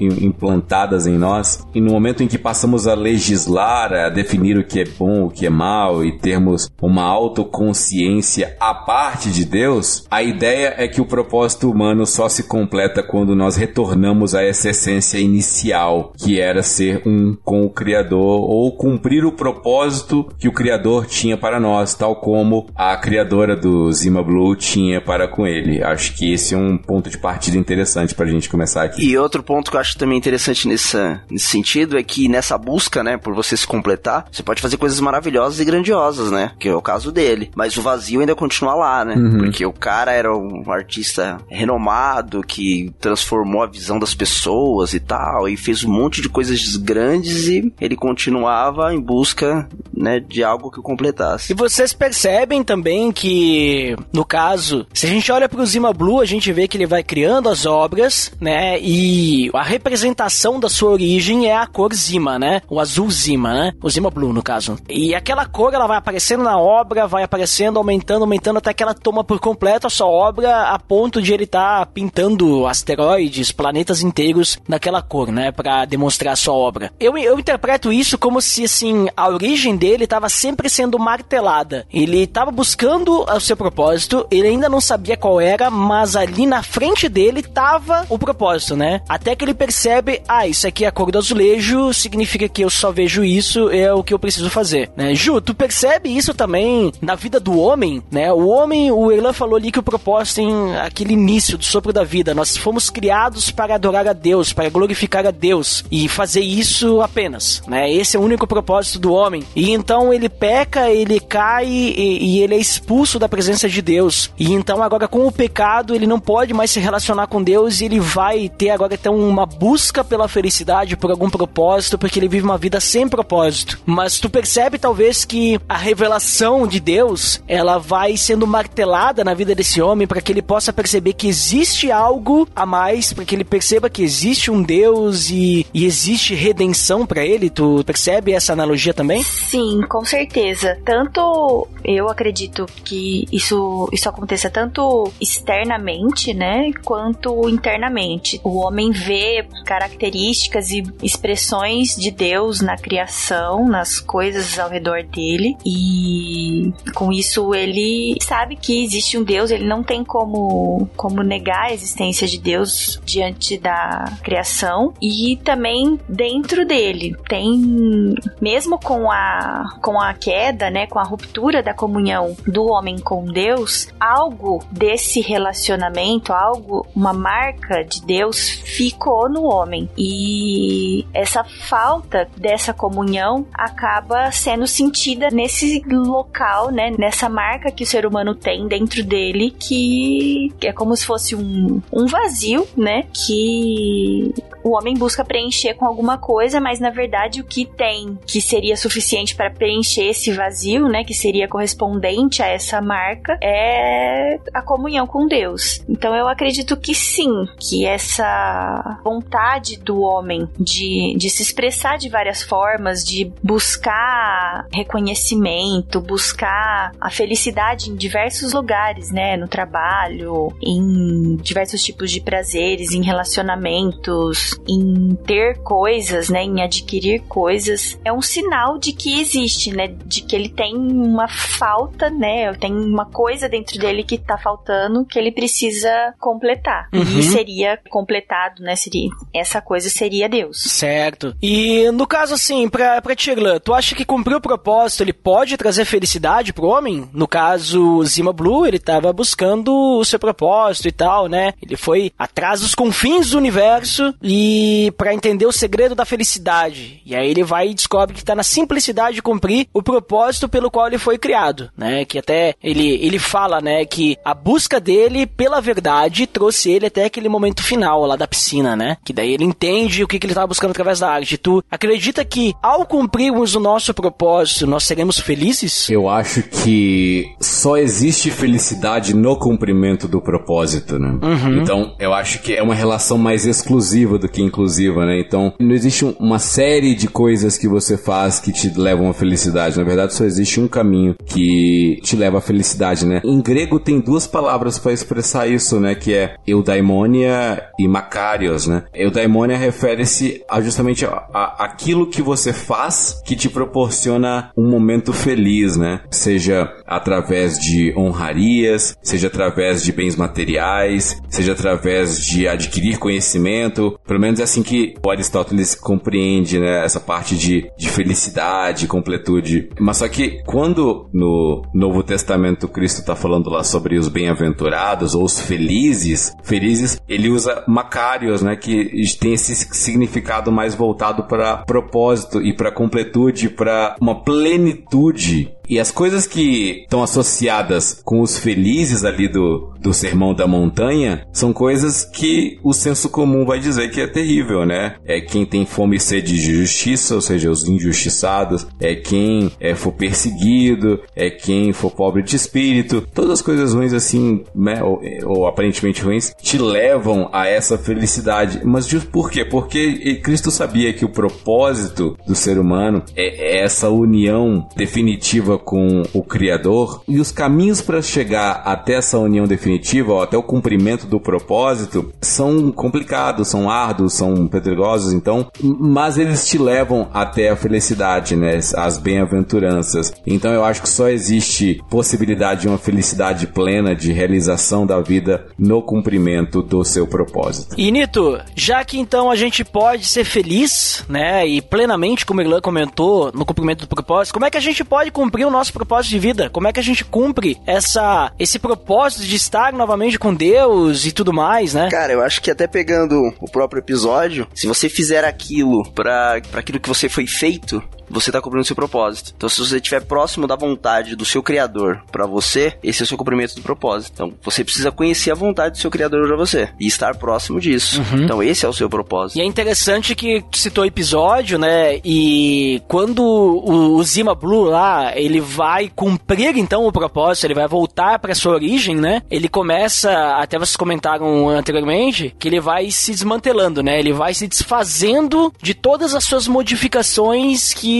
implantadas 0.00 1.06
em 1.06 1.18
nós, 1.18 1.66
e 1.74 1.80
no 1.80 1.92
momento 1.92 2.22
em 2.22 2.28
que 2.28 2.38
passamos 2.38 2.86
a 2.86 2.94
legislar, 2.94 3.92
a 3.92 4.08
definir 4.08 4.56
o 4.58 4.64
que 4.64 4.80
é 4.80 4.84
bom, 4.84 5.26
o 5.26 5.30
que 5.30 5.46
é 5.46 5.50
mal 5.50 6.04
e 6.04 6.18
termos 6.18 6.70
uma 6.80 7.02
autoconsciência 7.02 8.56
à 8.60 8.74
parte 8.74 9.30
de 9.30 9.44
Deus, 9.44 10.04
a 10.10 10.22
ideia 10.22 10.74
é 10.76 10.88
que 10.88 11.00
o 11.00 11.06
propósito 11.06 11.70
humano 11.70 12.06
só 12.06 12.28
se 12.28 12.44
completa 12.44 13.02
quando 13.02 13.34
nós 13.34 13.56
retornamos 13.56 14.34
a 14.34 14.42
essa 14.42 14.70
essência 14.70 15.18
inicial 15.18 15.57
inicial, 15.58 16.12
que 16.16 16.40
era 16.40 16.62
ser 16.62 17.02
um 17.06 17.34
com 17.44 17.64
o 17.64 17.70
Criador 17.70 18.40
ou 18.40 18.70
cumprir 18.76 19.24
o 19.24 19.32
propósito 19.32 20.28
que 20.38 20.48
o 20.48 20.52
Criador 20.52 21.06
tinha 21.06 21.36
para 21.36 21.58
nós, 21.58 21.94
tal 21.94 22.16
como 22.16 22.66
a 22.74 22.96
criadora 22.96 23.56
do 23.56 23.92
Zima 23.92 24.22
Blue 24.22 24.54
tinha 24.54 25.00
para 25.00 25.26
com 25.26 25.46
ele. 25.46 25.82
Acho 25.82 26.14
que 26.14 26.32
esse 26.32 26.54
é 26.54 26.58
um 26.58 26.76
ponto 26.76 27.10
de 27.10 27.18
partida 27.18 27.56
interessante 27.56 28.14
para 28.14 28.26
a 28.26 28.30
gente 28.30 28.48
começar 28.48 28.84
aqui. 28.84 29.04
E 29.04 29.18
outro 29.18 29.42
ponto 29.42 29.70
que 29.70 29.76
eu 29.76 29.80
acho 29.80 29.98
também 29.98 30.18
interessante 30.18 30.68
nessa, 30.68 31.22
nesse 31.30 31.46
sentido 31.46 31.98
é 31.98 32.02
que 32.02 32.28
nessa 32.28 32.56
busca, 32.56 33.02
né, 33.02 33.16
por 33.16 33.34
você 33.34 33.56
se 33.56 33.66
completar, 33.66 34.26
você 34.30 34.42
pode 34.42 34.62
fazer 34.62 34.76
coisas 34.76 35.00
maravilhosas 35.00 35.60
e 35.60 35.64
grandiosas, 35.64 36.30
né? 36.30 36.52
Que 36.58 36.68
é 36.68 36.74
o 36.74 36.82
caso 36.82 37.10
dele. 37.10 37.50
Mas 37.54 37.76
o 37.76 37.82
vazio 37.82 38.20
ainda 38.20 38.34
continua 38.34 38.74
lá, 38.74 39.04
né? 39.04 39.14
Uhum. 39.14 39.38
Porque 39.38 39.64
o 39.64 39.72
cara 39.72 40.12
era 40.12 40.34
um 40.34 40.70
artista 40.70 41.38
renomado 41.48 42.42
que 42.42 42.92
transformou 43.00 43.62
a 43.62 43.66
visão 43.66 43.98
das 43.98 44.14
pessoas 44.14 44.94
e 44.94 45.00
tal, 45.00 45.47
e 45.48 45.56
fez 45.56 45.84
um 45.84 45.90
monte 45.90 46.20
de 46.20 46.28
coisas 46.28 46.76
grandes 46.76 47.46
e 47.48 47.72
ele 47.80 47.96
continuava 47.96 48.94
em 48.94 49.00
busca, 49.00 49.68
né, 49.94 50.20
de 50.20 50.44
algo 50.44 50.70
que 50.70 50.80
o 50.80 50.82
completasse. 50.82 51.52
E 51.52 51.56
vocês 51.56 51.92
percebem 51.92 52.62
também 52.62 53.10
que, 53.12 53.96
no 54.12 54.24
caso, 54.24 54.86
se 54.92 55.06
a 55.06 55.08
gente 55.08 55.30
olha 55.32 55.48
para 55.48 55.60
o 55.60 55.66
Zima 55.66 55.92
Blue, 55.92 56.20
a 56.20 56.24
gente 56.24 56.52
vê 56.52 56.68
que 56.68 56.76
ele 56.76 56.86
vai 56.86 57.02
criando 57.02 57.48
as 57.48 57.66
obras, 57.66 58.32
né, 58.40 58.78
e 58.80 59.50
a 59.54 59.62
representação 59.62 60.60
da 60.60 60.68
sua 60.68 60.90
origem 60.90 61.46
é 61.46 61.56
a 61.56 61.66
cor 61.66 61.92
Zima, 61.94 62.38
né, 62.38 62.62
o 62.68 62.80
azul 62.80 63.10
Zima, 63.10 63.52
né, 63.52 63.72
o 63.82 63.90
Zima 63.90 64.10
Blue, 64.10 64.32
no 64.32 64.42
caso. 64.42 64.76
E 64.88 65.14
aquela 65.14 65.46
cor, 65.46 65.74
ela 65.74 65.86
vai 65.86 65.98
aparecendo 65.98 66.42
na 66.42 66.58
obra, 66.58 67.06
vai 67.06 67.22
aparecendo, 67.22 67.78
aumentando, 67.78 68.22
aumentando, 68.22 68.58
até 68.58 68.72
que 68.72 68.82
ela 68.82 68.94
toma 68.94 69.24
por 69.24 69.38
completo 69.38 69.86
a 69.86 69.90
sua 69.90 70.06
obra 70.06 70.68
a 70.70 70.78
ponto 70.78 71.20
de 71.20 71.32
ele 71.32 71.44
estar 71.44 71.80
tá 71.80 71.86
pintando 71.86 72.66
asteroides, 72.66 73.52
planetas 73.52 74.02
inteiros 74.02 74.58
naquela 74.68 75.02
cor, 75.02 75.30
né? 75.30 75.37
Pra 75.54 75.84
demonstrar 75.84 76.32
a 76.32 76.36
sua 76.36 76.54
obra. 76.54 76.92
Eu, 76.98 77.16
eu 77.16 77.38
interpreto 77.38 77.92
isso 77.92 78.18
como 78.18 78.40
se, 78.40 78.64
assim, 78.64 79.08
a 79.16 79.28
origem 79.28 79.76
dele 79.76 80.04
estava 80.04 80.28
sempre 80.28 80.68
sendo 80.68 80.98
martelada. 80.98 81.86
Ele 81.92 82.22
estava 82.22 82.50
buscando 82.50 83.22
o 83.22 83.40
seu 83.40 83.56
propósito, 83.56 84.26
ele 84.30 84.48
ainda 84.48 84.68
não 84.68 84.80
sabia 84.80 85.16
qual 85.16 85.40
era, 85.40 85.70
mas 85.70 86.16
ali 86.16 86.46
na 86.46 86.62
frente 86.62 87.08
dele 87.08 87.40
estava 87.40 88.06
o 88.08 88.18
propósito, 88.18 88.76
né? 88.76 89.00
Até 89.08 89.34
que 89.34 89.44
ele 89.44 89.54
percebe, 89.54 90.22
ah, 90.28 90.46
isso 90.46 90.66
aqui 90.66 90.84
é 90.84 90.88
a 90.88 90.92
cor 90.92 91.10
do 91.10 91.18
azulejo, 91.18 91.92
significa 91.92 92.48
que 92.48 92.62
eu 92.62 92.70
só 92.70 92.90
vejo 92.90 93.24
isso, 93.24 93.70
é 93.70 93.92
o 93.92 94.02
que 94.02 94.14
eu 94.14 94.18
preciso 94.18 94.50
fazer, 94.50 94.90
né? 94.96 95.14
Ju, 95.14 95.40
tu 95.40 95.54
percebe 95.54 96.14
isso 96.14 96.34
também 96.34 96.92
na 97.00 97.14
vida 97.14 97.40
do 97.40 97.58
homem, 97.58 98.02
né? 98.10 98.32
O 98.32 98.48
homem, 98.48 98.90
o 98.90 99.10
Erlan 99.10 99.32
falou 99.32 99.56
ali 99.56 99.70
que 99.70 99.78
o 99.78 99.82
propósito 99.82 100.40
em 100.40 100.76
aquele 100.76 101.12
início 101.12 101.58
do 101.58 101.64
sopro 101.64 101.92
da 101.92 102.04
vida, 102.04 102.34
nós 102.34 102.56
fomos 102.56 102.90
criados 102.90 103.50
para 103.50 103.74
adorar 103.74 104.06
a 104.06 104.12
Deus, 104.12 104.52
para 104.52 104.68
glorificar 104.68 105.26
a 105.26 105.27
Deus 105.30 105.84
e 105.90 106.08
fazer 106.08 106.40
isso 106.40 107.00
apenas, 107.00 107.62
né? 107.66 107.90
Esse 107.92 108.16
é 108.16 108.20
o 108.20 108.22
único 108.22 108.46
propósito 108.46 108.98
do 108.98 109.12
homem. 109.12 109.44
E 109.54 109.70
então 109.70 110.12
ele 110.12 110.28
peca, 110.28 110.90
ele 110.90 111.20
cai 111.20 111.66
e, 111.66 112.18
e 112.36 112.42
ele 112.42 112.54
é 112.54 112.58
expulso 112.58 113.18
da 113.18 113.28
presença 113.28 113.68
de 113.68 113.82
Deus. 113.82 114.30
E 114.38 114.52
então 114.52 114.82
agora 114.82 115.08
com 115.08 115.26
o 115.26 115.32
pecado 115.32 115.94
ele 115.94 116.06
não 116.06 116.20
pode 116.20 116.54
mais 116.54 116.70
se 116.70 116.80
relacionar 116.80 117.26
com 117.26 117.42
Deus 117.42 117.80
e 117.80 117.86
ele 117.86 118.00
vai 118.00 118.48
ter 118.48 118.70
agora 118.70 118.94
então 118.94 119.16
uma 119.16 119.46
busca 119.46 120.04
pela 120.04 120.28
felicidade, 120.28 120.96
por 120.96 121.10
algum 121.10 121.30
propósito, 121.30 121.98
porque 121.98 122.18
ele 122.18 122.28
vive 122.28 122.44
uma 122.44 122.58
vida 122.58 122.80
sem 122.80 123.08
propósito. 123.08 123.80
Mas 123.84 124.18
tu 124.18 124.30
percebe 124.30 124.78
talvez 124.78 125.24
que 125.24 125.58
a 125.68 125.76
revelação 125.76 126.66
de 126.66 126.80
Deus, 126.80 127.42
ela 127.48 127.78
vai 127.78 128.16
sendo 128.16 128.46
martelada 128.46 129.24
na 129.24 129.34
vida 129.34 129.54
desse 129.54 129.80
homem 129.80 130.06
para 130.06 130.20
que 130.20 130.32
ele 130.32 130.42
possa 130.42 130.72
perceber 130.72 131.12
que 131.12 131.28
existe 131.28 131.90
algo 131.90 132.48
a 132.54 132.64
mais, 132.64 133.12
para 133.12 133.24
que 133.24 133.34
ele 133.34 133.44
perceba 133.44 133.90
que 133.90 134.02
existe 134.02 134.50
um 134.50 134.62
Deus 134.62 135.17
e 135.30 135.66
e 135.74 135.84
existe 135.84 136.34
redenção 136.34 137.06
para 137.06 137.24
ele? 137.24 137.50
Tu 137.50 137.82
percebe 137.84 138.32
essa 138.32 138.52
analogia 138.52 138.94
também? 138.94 139.22
Sim, 139.22 139.80
com 139.88 140.04
certeza. 140.04 140.78
Tanto 140.84 141.68
eu 141.84 142.08
acredito 142.08 142.66
que 142.84 143.26
isso, 143.32 143.88
isso 143.92 144.08
aconteça 144.08 144.50
tanto 144.50 145.10
externamente, 145.20 146.34
né, 146.34 146.70
quanto 146.84 147.48
internamente. 147.48 148.40
O 148.42 148.58
homem 148.58 148.90
vê 148.90 149.46
características 149.64 150.70
e 150.70 150.82
expressões 151.02 151.96
de 151.96 152.10
Deus 152.10 152.60
na 152.60 152.76
criação, 152.76 153.68
nas 153.68 154.00
coisas 154.00 154.58
ao 154.58 154.68
redor 154.68 155.04
dele, 155.04 155.56
e 155.64 156.72
com 156.94 157.12
isso 157.12 157.54
ele 157.54 158.16
sabe 158.20 158.56
que 158.56 158.84
existe 158.84 159.16
um 159.16 159.22
Deus, 159.22 159.50
ele 159.50 159.66
não 159.66 159.82
tem 159.82 160.04
como, 160.04 160.88
como 160.96 161.22
negar 161.22 161.66
a 161.66 161.72
existência 161.72 162.26
de 162.26 162.38
Deus 162.38 163.00
diante 163.04 163.56
da 163.58 164.04
criação, 164.22 164.92
e 165.00 165.36
também 165.44 165.98
dentro 166.08 166.66
dele. 166.66 167.16
Tem, 167.28 168.14
mesmo 168.40 168.78
com 168.78 169.10
a, 169.10 169.76
com 169.82 170.00
a 170.00 170.14
queda, 170.14 170.70
né, 170.70 170.86
com 170.86 170.98
a 170.98 171.04
ruptura 171.04 171.62
da 171.62 171.74
comunhão 171.74 172.36
do 172.46 172.66
homem 172.66 172.98
com 172.98 173.24
Deus, 173.24 173.88
algo 173.98 174.62
desse 174.70 175.20
relacionamento, 175.20 176.32
algo, 176.32 176.86
uma 176.94 177.12
marca 177.12 177.82
de 177.82 178.04
Deus 178.04 178.48
ficou 178.48 179.28
no 179.28 179.44
homem. 179.44 179.88
E 179.96 181.06
essa 181.14 181.44
falta 181.44 182.28
dessa 182.36 182.72
comunhão 182.72 183.46
acaba 183.52 184.30
sendo 184.32 184.66
sentida 184.66 185.28
nesse 185.30 185.82
local, 185.86 186.70
né, 186.70 186.92
nessa 186.98 187.28
marca 187.28 187.70
que 187.70 187.84
o 187.84 187.86
ser 187.86 188.06
humano 188.06 188.34
tem 188.34 188.66
dentro 188.66 189.04
dele, 189.04 189.50
que 189.50 190.52
é 190.62 190.72
como 190.72 190.96
se 190.96 191.06
fosse 191.06 191.34
um, 191.34 191.80
um 191.92 192.06
vazio, 192.06 192.66
né, 192.76 193.04
que 193.12 194.32
o 194.62 194.76
homem 194.76 194.87
busca 194.94 195.24
preencher 195.24 195.74
com 195.74 195.86
alguma 195.86 196.18
coisa, 196.18 196.60
mas 196.60 196.80
na 196.80 196.90
verdade 196.90 197.40
o 197.40 197.44
que 197.44 197.64
tem 197.64 198.18
que 198.26 198.40
seria 198.40 198.76
suficiente 198.76 199.34
para 199.34 199.50
preencher 199.50 200.06
esse 200.06 200.32
vazio, 200.32 200.88
né, 200.88 201.04
que 201.04 201.14
seria 201.14 201.48
correspondente 201.48 202.42
a 202.42 202.46
essa 202.46 202.80
marca, 202.80 203.38
é 203.42 204.38
a 204.52 204.62
comunhão 204.62 205.06
com 205.06 205.26
Deus. 205.26 205.82
Então 205.88 206.14
eu 206.14 206.28
acredito 206.28 206.76
que 206.76 206.94
sim, 206.94 207.46
que 207.58 207.86
essa 207.86 209.00
vontade 209.04 209.78
do 209.78 210.00
homem 210.00 210.48
de, 210.58 211.14
de 211.16 211.30
se 211.30 211.42
expressar 211.42 211.98
de 211.98 212.08
várias 212.08 212.42
formas, 212.42 213.04
de 213.04 213.32
buscar 213.42 214.66
reconhecimento, 214.72 216.00
buscar 216.00 216.92
a 217.00 217.10
felicidade 217.10 217.90
em 217.90 217.96
diversos 217.96 218.52
lugares, 218.52 219.10
né, 219.10 219.36
no 219.36 219.48
trabalho, 219.48 220.52
em 220.62 221.36
diversos 221.36 221.82
tipos 221.82 222.10
de 222.10 222.20
prazeres, 222.20 222.92
em 222.92 223.02
relacionamentos, 223.02 224.58
em 224.68 224.77
ter 225.26 225.58
coisas, 225.58 226.28
né, 226.28 226.42
em 226.42 226.62
adquirir 226.62 227.22
coisas, 227.28 227.98
é 228.04 228.12
um 228.12 228.22
sinal 228.22 228.78
de 228.78 228.92
que 228.92 229.20
existe, 229.20 229.70
né, 229.70 229.88
de 230.04 230.22
que 230.22 230.34
ele 230.34 230.48
tem 230.48 230.76
uma 230.76 231.28
falta, 231.28 232.10
né, 232.10 232.52
tem 232.54 232.72
uma 232.72 233.06
coisa 233.06 233.48
dentro 233.48 233.78
dele 233.78 234.02
que 234.02 234.18
tá 234.18 234.38
faltando 234.38 235.04
que 235.04 235.18
ele 235.18 235.32
precisa 235.32 236.14
completar. 236.18 236.88
Uhum. 236.92 237.02
E 237.02 237.22
seria 237.22 237.78
completado, 237.88 238.62
né, 238.62 238.76
seria 238.76 239.08
essa 239.34 239.60
coisa 239.60 239.88
seria 239.88 240.28
Deus. 240.28 240.62
Certo. 240.62 241.34
E 241.42 241.90
no 241.90 242.06
caso 242.06 242.34
assim, 242.34 242.68
pra, 242.68 243.00
pra 243.00 243.14
Tirlan, 243.14 243.58
tu 243.58 243.74
acha 243.74 243.94
que 243.94 244.04
cumprir 244.04 244.36
o 244.36 244.40
propósito 244.40 245.02
ele 245.02 245.12
pode 245.12 245.56
trazer 245.56 245.84
felicidade 245.84 246.52
pro 246.52 246.66
homem? 246.66 247.08
No 247.12 247.26
caso, 247.26 248.02
Zima 248.04 248.32
Blue, 248.32 248.66
ele 248.66 248.78
tava 248.78 249.12
buscando 249.12 249.72
o 249.72 250.04
seu 250.04 250.18
propósito 250.18 250.88
e 250.88 250.92
tal, 250.92 251.26
né? 251.26 251.52
Ele 251.62 251.76
foi 251.76 252.12
atrás 252.18 252.60
dos 252.60 252.74
confins 252.74 253.30
do 253.30 253.38
universo 253.38 254.14
e 254.22 254.67
para 254.96 255.14
entender 255.14 255.46
o 255.46 255.52
segredo 255.52 255.94
da 255.94 256.04
felicidade. 256.04 257.00
E 257.04 257.14
aí 257.14 257.30
ele 257.30 257.42
vai 257.42 257.68
e 257.68 257.74
descobre 257.74 258.14
que 258.14 258.24
tá 258.24 258.34
na 258.34 258.42
simplicidade 258.42 259.16
de 259.16 259.22
cumprir 259.22 259.66
o 259.72 259.82
propósito 259.82 260.48
pelo 260.48 260.70
qual 260.70 260.86
ele 260.86 260.98
foi 260.98 261.18
criado, 261.18 261.70
né? 261.76 262.04
Que 262.04 262.18
até 262.18 262.54
ele, 262.62 262.88
ele 263.04 263.18
fala, 263.18 263.60
né, 263.60 263.84
que 263.84 264.16
a 264.24 264.34
busca 264.34 264.80
dele 264.80 265.26
pela 265.26 265.60
verdade 265.60 266.26
trouxe 266.26 266.70
ele 266.70 266.86
até 266.86 267.04
aquele 267.04 267.28
momento 267.28 267.62
final 267.62 268.04
lá 268.06 268.16
da 268.16 268.26
piscina, 268.26 268.76
né? 268.76 268.96
Que 269.04 269.12
daí 269.12 269.32
ele 269.32 269.44
entende 269.44 270.02
o 270.02 270.08
que, 270.08 270.18
que 270.18 270.26
ele 270.26 270.34
tava 270.34 270.46
buscando 270.46 270.70
através 270.70 271.00
da 271.00 271.10
arte. 271.10 271.38
Tu 271.38 271.62
acredita 271.70 272.24
que 272.24 272.54
ao 272.62 272.86
cumprirmos 272.86 273.54
o 273.54 273.60
nosso 273.60 273.92
propósito, 273.94 274.66
nós 274.66 274.84
seremos 274.84 275.18
felizes? 275.18 275.88
Eu 275.90 276.08
acho 276.08 276.42
que 276.42 277.26
só 277.40 277.76
existe 277.76 278.30
felicidade 278.30 279.14
no 279.14 279.36
cumprimento 279.38 280.08
do 280.08 280.20
propósito, 280.20 280.98
né? 280.98 281.18
Então, 281.62 281.94
eu 281.98 282.12
acho 282.12 282.40
que 282.40 282.54
é 282.54 282.62
uma 282.62 282.74
relação 282.74 283.18
mais 283.18 283.46
exclusiva 283.46 284.18
do 284.18 284.28
que 284.28 284.42
inclusiva, 284.42 284.57
né? 285.04 285.20
Então, 285.20 285.52
não 285.58 285.74
existe 285.74 286.04
um- 286.04 286.14
uma 286.18 286.38
série 286.38 286.94
de 286.94 287.08
coisas 287.08 287.56
que 287.56 287.68
você 287.68 287.96
faz 287.96 288.38
que 288.40 288.52
te 288.52 288.68
levam 288.78 289.08
à 289.10 289.14
felicidade. 289.14 289.76
Na 289.78 289.84
verdade, 289.84 290.14
só 290.14 290.24
existe 290.24 290.60
um 290.60 290.68
caminho 290.68 291.14
que 291.26 291.98
te 292.02 292.16
leva 292.16 292.38
à 292.38 292.40
felicidade, 292.40 293.06
né? 293.06 293.20
Em 293.24 293.40
grego 293.40 293.78
tem 293.80 294.00
duas 294.00 294.26
palavras 294.26 294.78
para 294.78 294.92
expressar 294.92 295.46
isso, 295.48 295.78
né? 295.80 295.94
Que 295.94 296.14
é 296.14 296.34
eudaimonia 296.46 297.62
e 297.78 297.86
makarios, 297.88 298.66
né? 298.66 298.84
Eudaimonia 298.94 299.56
refere-se 299.56 300.42
a 300.48 300.60
justamente 300.60 301.04
a, 301.04 301.10
a- 301.32 301.64
aquilo 301.64 302.06
que 302.08 302.22
você 302.22 302.52
faz 302.52 303.20
que 303.24 303.36
te 303.36 303.48
proporciona 303.48 304.50
um 304.56 304.68
momento 304.68 305.12
feliz, 305.12 305.76
né? 305.76 306.00
Seja 306.10 306.70
através 306.86 307.58
de 307.58 307.92
honrarias, 307.96 308.96
seja 309.02 309.26
através 309.28 309.82
de 309.82 309.92
bens 309.92 310.16
materiais, 310.16 311.20
seja 311.28 311.52
através 311.52 312.18
de 312.24 312.46
adquirir 312.48 312.98
conhecimento. 312.98 313.98
Pelo 314.06 314.20
menos 314.20 314.40
assim 314.48 314.62
que 314.62 314.94
o 315.04 315.10
Aristóteles 315.10 315.74
compreende, 315.74 316.58
né? 316.58 316.84
Essa 316.84 316.98
parte 316.98 317.36
de, 317.36 317.70
de 317.76 317.88
felicidade, 317.88 318.86
completude. 318.86 319.68
Mas 319.78 319.98
só 319.98 320.08
que 320.08 320.42
quando 320.44 321.08
no 321.12 321.62
Novo 321.74 322.02
Testamento 322.02 322.68
Cristo 322.68 323.00
está 323.00 323.14
falando 323.14 323.50
lá 323.50 323.62
sobre 323.62 323.98
os 323.98 324.08
bem-aventurados 324.08 325.14
ou 325.14 325.24
os 325.24 325.40
felizes, 325.40 326.32
felizes, 326.42 327.00
ele 327.08 327.28
usa 327.28 327.62
macários, 327.66 328.42
né? 328.42 328.56
Que 328.56 328.90
tem 329.20 329.34
esse 329.34 329.54
significado 329.54 330.50
mais 330.50 330.74
voltado 330.74 331.24
para 331.24 331.58
propósito 331.58 332.40
e 332.42 332.54
para 332.54 332.72
completude, 332.72 333.48
para 333.50 333.96
uma 334.00 334.22
plenitude 334.22 335.52
e 335.68 335.78
as 335.78 335.90
coisas 335.90 336.26
que 336.26 336.82
estão 336.82 337.02
associadas 337.02 338.00
com 338.04 338.20
os 338.20 338.38
felizes 338.38 339.04
ali 339.04 339.28
do, 339.28 339.74
do 339.80 339.92
Sermão 339.92 340.34
da 340.34 340.46
Montanha 340.46 341.26
são 341.32 341.52
coisas 341.52 342.04
que 342.04 342.58
o 342.62 342.72
senso 342.72 343.10
comum 343.10 343.44
vai 343.44 343.60
dizer 343.60 343.90
que 343.90 344.00
é 344.00 344.06
terrível, 344.06 344.64
né? 344.64 344.96
É 345.04 345.20
quem 345.20 345.44
tem 345.44 345.66
fome 345.66 345.96
e 345.96 346.00
sede 346.00 346.34
de 346.34 346.56
justiça, 346.56 347.14
ou 347.14 347.20
seja, 347.20 347.50
os 347.50 347.68
injustiçados, 347.68 348.66
é 348.80 348.94
quem 348.94 349.52
é, 349.60 349.74
for 349.74 349.92
perseguido, 349.92 351.00
é 351.14 351.30
quem 351.30 351.72
for 351.72 351.90
pobre 351.90 352.22
de 352.22 352.34
espírito. 352.34 353.06
Todas 353.14 353.32
as 353.32 353.42
coisas 353.42 353.74
ruins, 353.74 353.92
assim, 353.92 354.44
né? 354.54 354.82
Ou, 354.82 355.00
ou 355.24 355.46
aparentemente 355.46 356.02
ruins, 356.02 356.34
te 356.40 356.58
levam 356.58 357.28
a 357.32 357.46
essa 357.46 357.76
felicidade. 357.76 358.60
Mas 358.64 358.88
por 359.12 359.30
quê? 359.30 359.44
Porque 359.44 360.20
Cristo 360.22 360.50
sabia 360.50 360.92
que 360.92 361.04
o 361.04 361.10
propósito 361.10 362.16
do 362.26 362.34
ser 362.34 362.58
humano 362.58 363.02
é 363.14 363.62
essa 363.62 363.88
união 363.90 364.66
definitiva 364.76 365.57
com 365.64 366.02
o 366.12 366.22
Criador 366.22 367.02
e 367.06 367.20
os 367.20 367.30
caminhos 367.30 367.80
para 367.80 368.02
chegar 368.02 368.62
até 368.64 368.94
essa 368.94 369.18
união 369.18 369.46
definitiva, 369.46 370.12
ou 370.12 370.22
até 370.22 370.36
o 370.36 370.42
cumprimento 370.42 371.06
do 371.06 371.20
propósito, 371.20 372.12
são 372.20 372.70
complicados, 372.72 373.48
são 373.48 373.70
árduos, 373.70 374.14
são 374.14 374.46
pedregosos, 374.46 375.12
então, 375.12 375.50
mas 375.62 376.18
eles 376.18 376.46
te 376.46 376.58
levam 376.58 377.08
até 377.12 377.50
a 377.50 377.56
felicidade, 377.56 378.36
né? 378.36 378.58
As 378.76 378.98
bem-aventuranças. 378.98 380.12
Então 380.26 380.52
eu 380.52 380.64
acho 380.64 380.82
que 380.82 380.88
só 380.88 381.08
existe 381.08 381.82
possibilidade 381.90 382.62
de 382.62 382.68
uma 382.68 382.78
felicidade 382.78 383.46
plena, 383.46 383.94
de 383.94 384.12
realização 384.12 384.86
da 384.86 385.00
vida 385.00 385.46
no 385.58 385.82
cumprimento 385.82 386.62
do 386.62 386.84
seu 386.84 387.06
propósito. 387.06 387.74
E 387.78 387.90
Nito, 387.90 388.38
já 388.54 388.84
que 388.84 388.98
então 388.98 389.30
a 389.30 389.36
gente 389.36 389.64
pode 389.64 390.06
ser 390.06 390.24
feliz, 390.24 391.04
né, 391.08 391.46
e 391.46 391.60
plenamente, 391.60 392.26
como 392.26 392.40
o 392.40 392.42
Irlan 392.42 392.60
comentou, 392.60 393.30
no 393.32 393.44
cumprimento 393.44 393.80
do 393.80 393.88
propósito, 393.88 394.34
como 394.34 394.46
é 394.46 394.50
que 394.50 394.58
a 394.58 394.60
gente 394.60 394.84
pode 394.84 395.10
cumprir 395.10 395.46
o 395.48 395.50
nosso 395.50 395.72
propósito 395.72 396.10
de 396.10 396.18
vida? 396.18 396.50
Como 396.50 396.68
é 396.68 396.72
que 396.72 396.80
a 396.80 396.82
gente 396.82 397.04
cumpre 397.04 397.58
essa, 397.66 398.32
esse 398.38 398.58
propósito 398.58 399.24
de 399.24 399.36
estar 399.36 399.72
novamente 399.72 400.18
com 400.18 400.34
Deus 400.34 401.04
e 401.04 401.12
tudo 401.12 401.32
mais, 401.32 401.74
né? 401.74 401.88
Cara, 401.90 402.12
eu 402.12 402.22
acho 402.22 402.40
que 402.40 402.50
até 402.50 402.66
pegando 402.66 403.32
o 403.40 403.50
próprio 403.50 403.80
episódio, 403.80 404.46
se 404.54 404.66
você 404.66 404.88
fizer 404.88 405.24
aquilo 405.24 405.82
pra 405.92 406.40
aquilo 406.52 406.80
que 406.80 406.88
você 406.88 407.08
foi 407.08 407.26
feito, 407.26 407.82
você 408.10 408.32
tá 408.32 408.40
cumprindo 408.40 408.62
o 408.62 408.66
seu 408.66 408.76
propósito. 408.76 409.32
Então, 409.36 409.48
se 409.48 409.60
você 409.60 409.76
estiver 409.76 410.04
próximo 410.04 410.46
da 410.46 410.56
vontade 410.56 411.16
do 411.16 411.24
seu 411.24 411.42
criador 411.42 412.02
pra 412.10 412.26
você, 412.26 412.76
esse 412.82 413.02
é 413.02 413.04
o 413.04 413.06
seu 413.06 413.18
cumprimento 413.18 413.54
do 413.54 413.62
propósito. 413.62 414.12
Então, 414.14 414.32
você 414.42 414.64
precisa 414.64 414.90
conhecer 414.90 415.30
a 415.30 415.34
vontade 415.34 415.72
do 415.72 415.78
seu 415.78 415.90
criador 415.90 416.26
pra 416.26 416.36
você 416.36 416.68
e 416.80 416.86
estar 416.86 417.16
próximo 417.16 417.60
disso. 417.60 418.02
Então, 418.14 418.42
esse 418.42 418.64
é 418.64 418.68
o 418.68 418.72
seu 418.72 418.88
propósito. 418.88 419.38
E 419.38 419.42
é 419.42 419.44
interessante 419.44 420.14
que 420.14 420.44
citou 420.52 420.84
episódio, 420.84 421.58
né? 421.58 422.00
E 422.04 422.82
quando 422.88 423.22
o, 423.22 423.96
o 423.96 424.02
Zima 424.02 424.34
Blue 424.34 424.64
lá, 424.64 425.12
ele 425.16 425.40
vai 425.40 425.90
cumprir 425.94 426.56
então 426.56 426.86
o 426.86 426.92
propósito, 426.92 427.44
ele 427.44 427.54
vai 427.54 427.66
voltar 427.66 428.18
pra 428.18 428.34
sua 428.34 428.52
origem, 428.52 428.96
né? 428.96 429.22
Ele 429.30 429.48
começa, 429.48 430.10
até 430.36 430.58
vocês 430.58 430.76
comentaram 430.76 431.48
anteriormente, 431.48 432.34
que 432.38 432.48
ele 432.48 432.60
vai 432.60 432.90
se 432.90 433.12
desmantelando, 433.12 433.82
né? 433.82 433.98
Ele 433.98 434.12
vai 434.12 434.34
se 434.34 434.46
desfazendo 434.46 435.52
de 435.62 435.74
todas 435.74 436.14
as 436.14 436.24
suas 436.24 436.46
modificações 436.46 437.74
que 437.74 437.97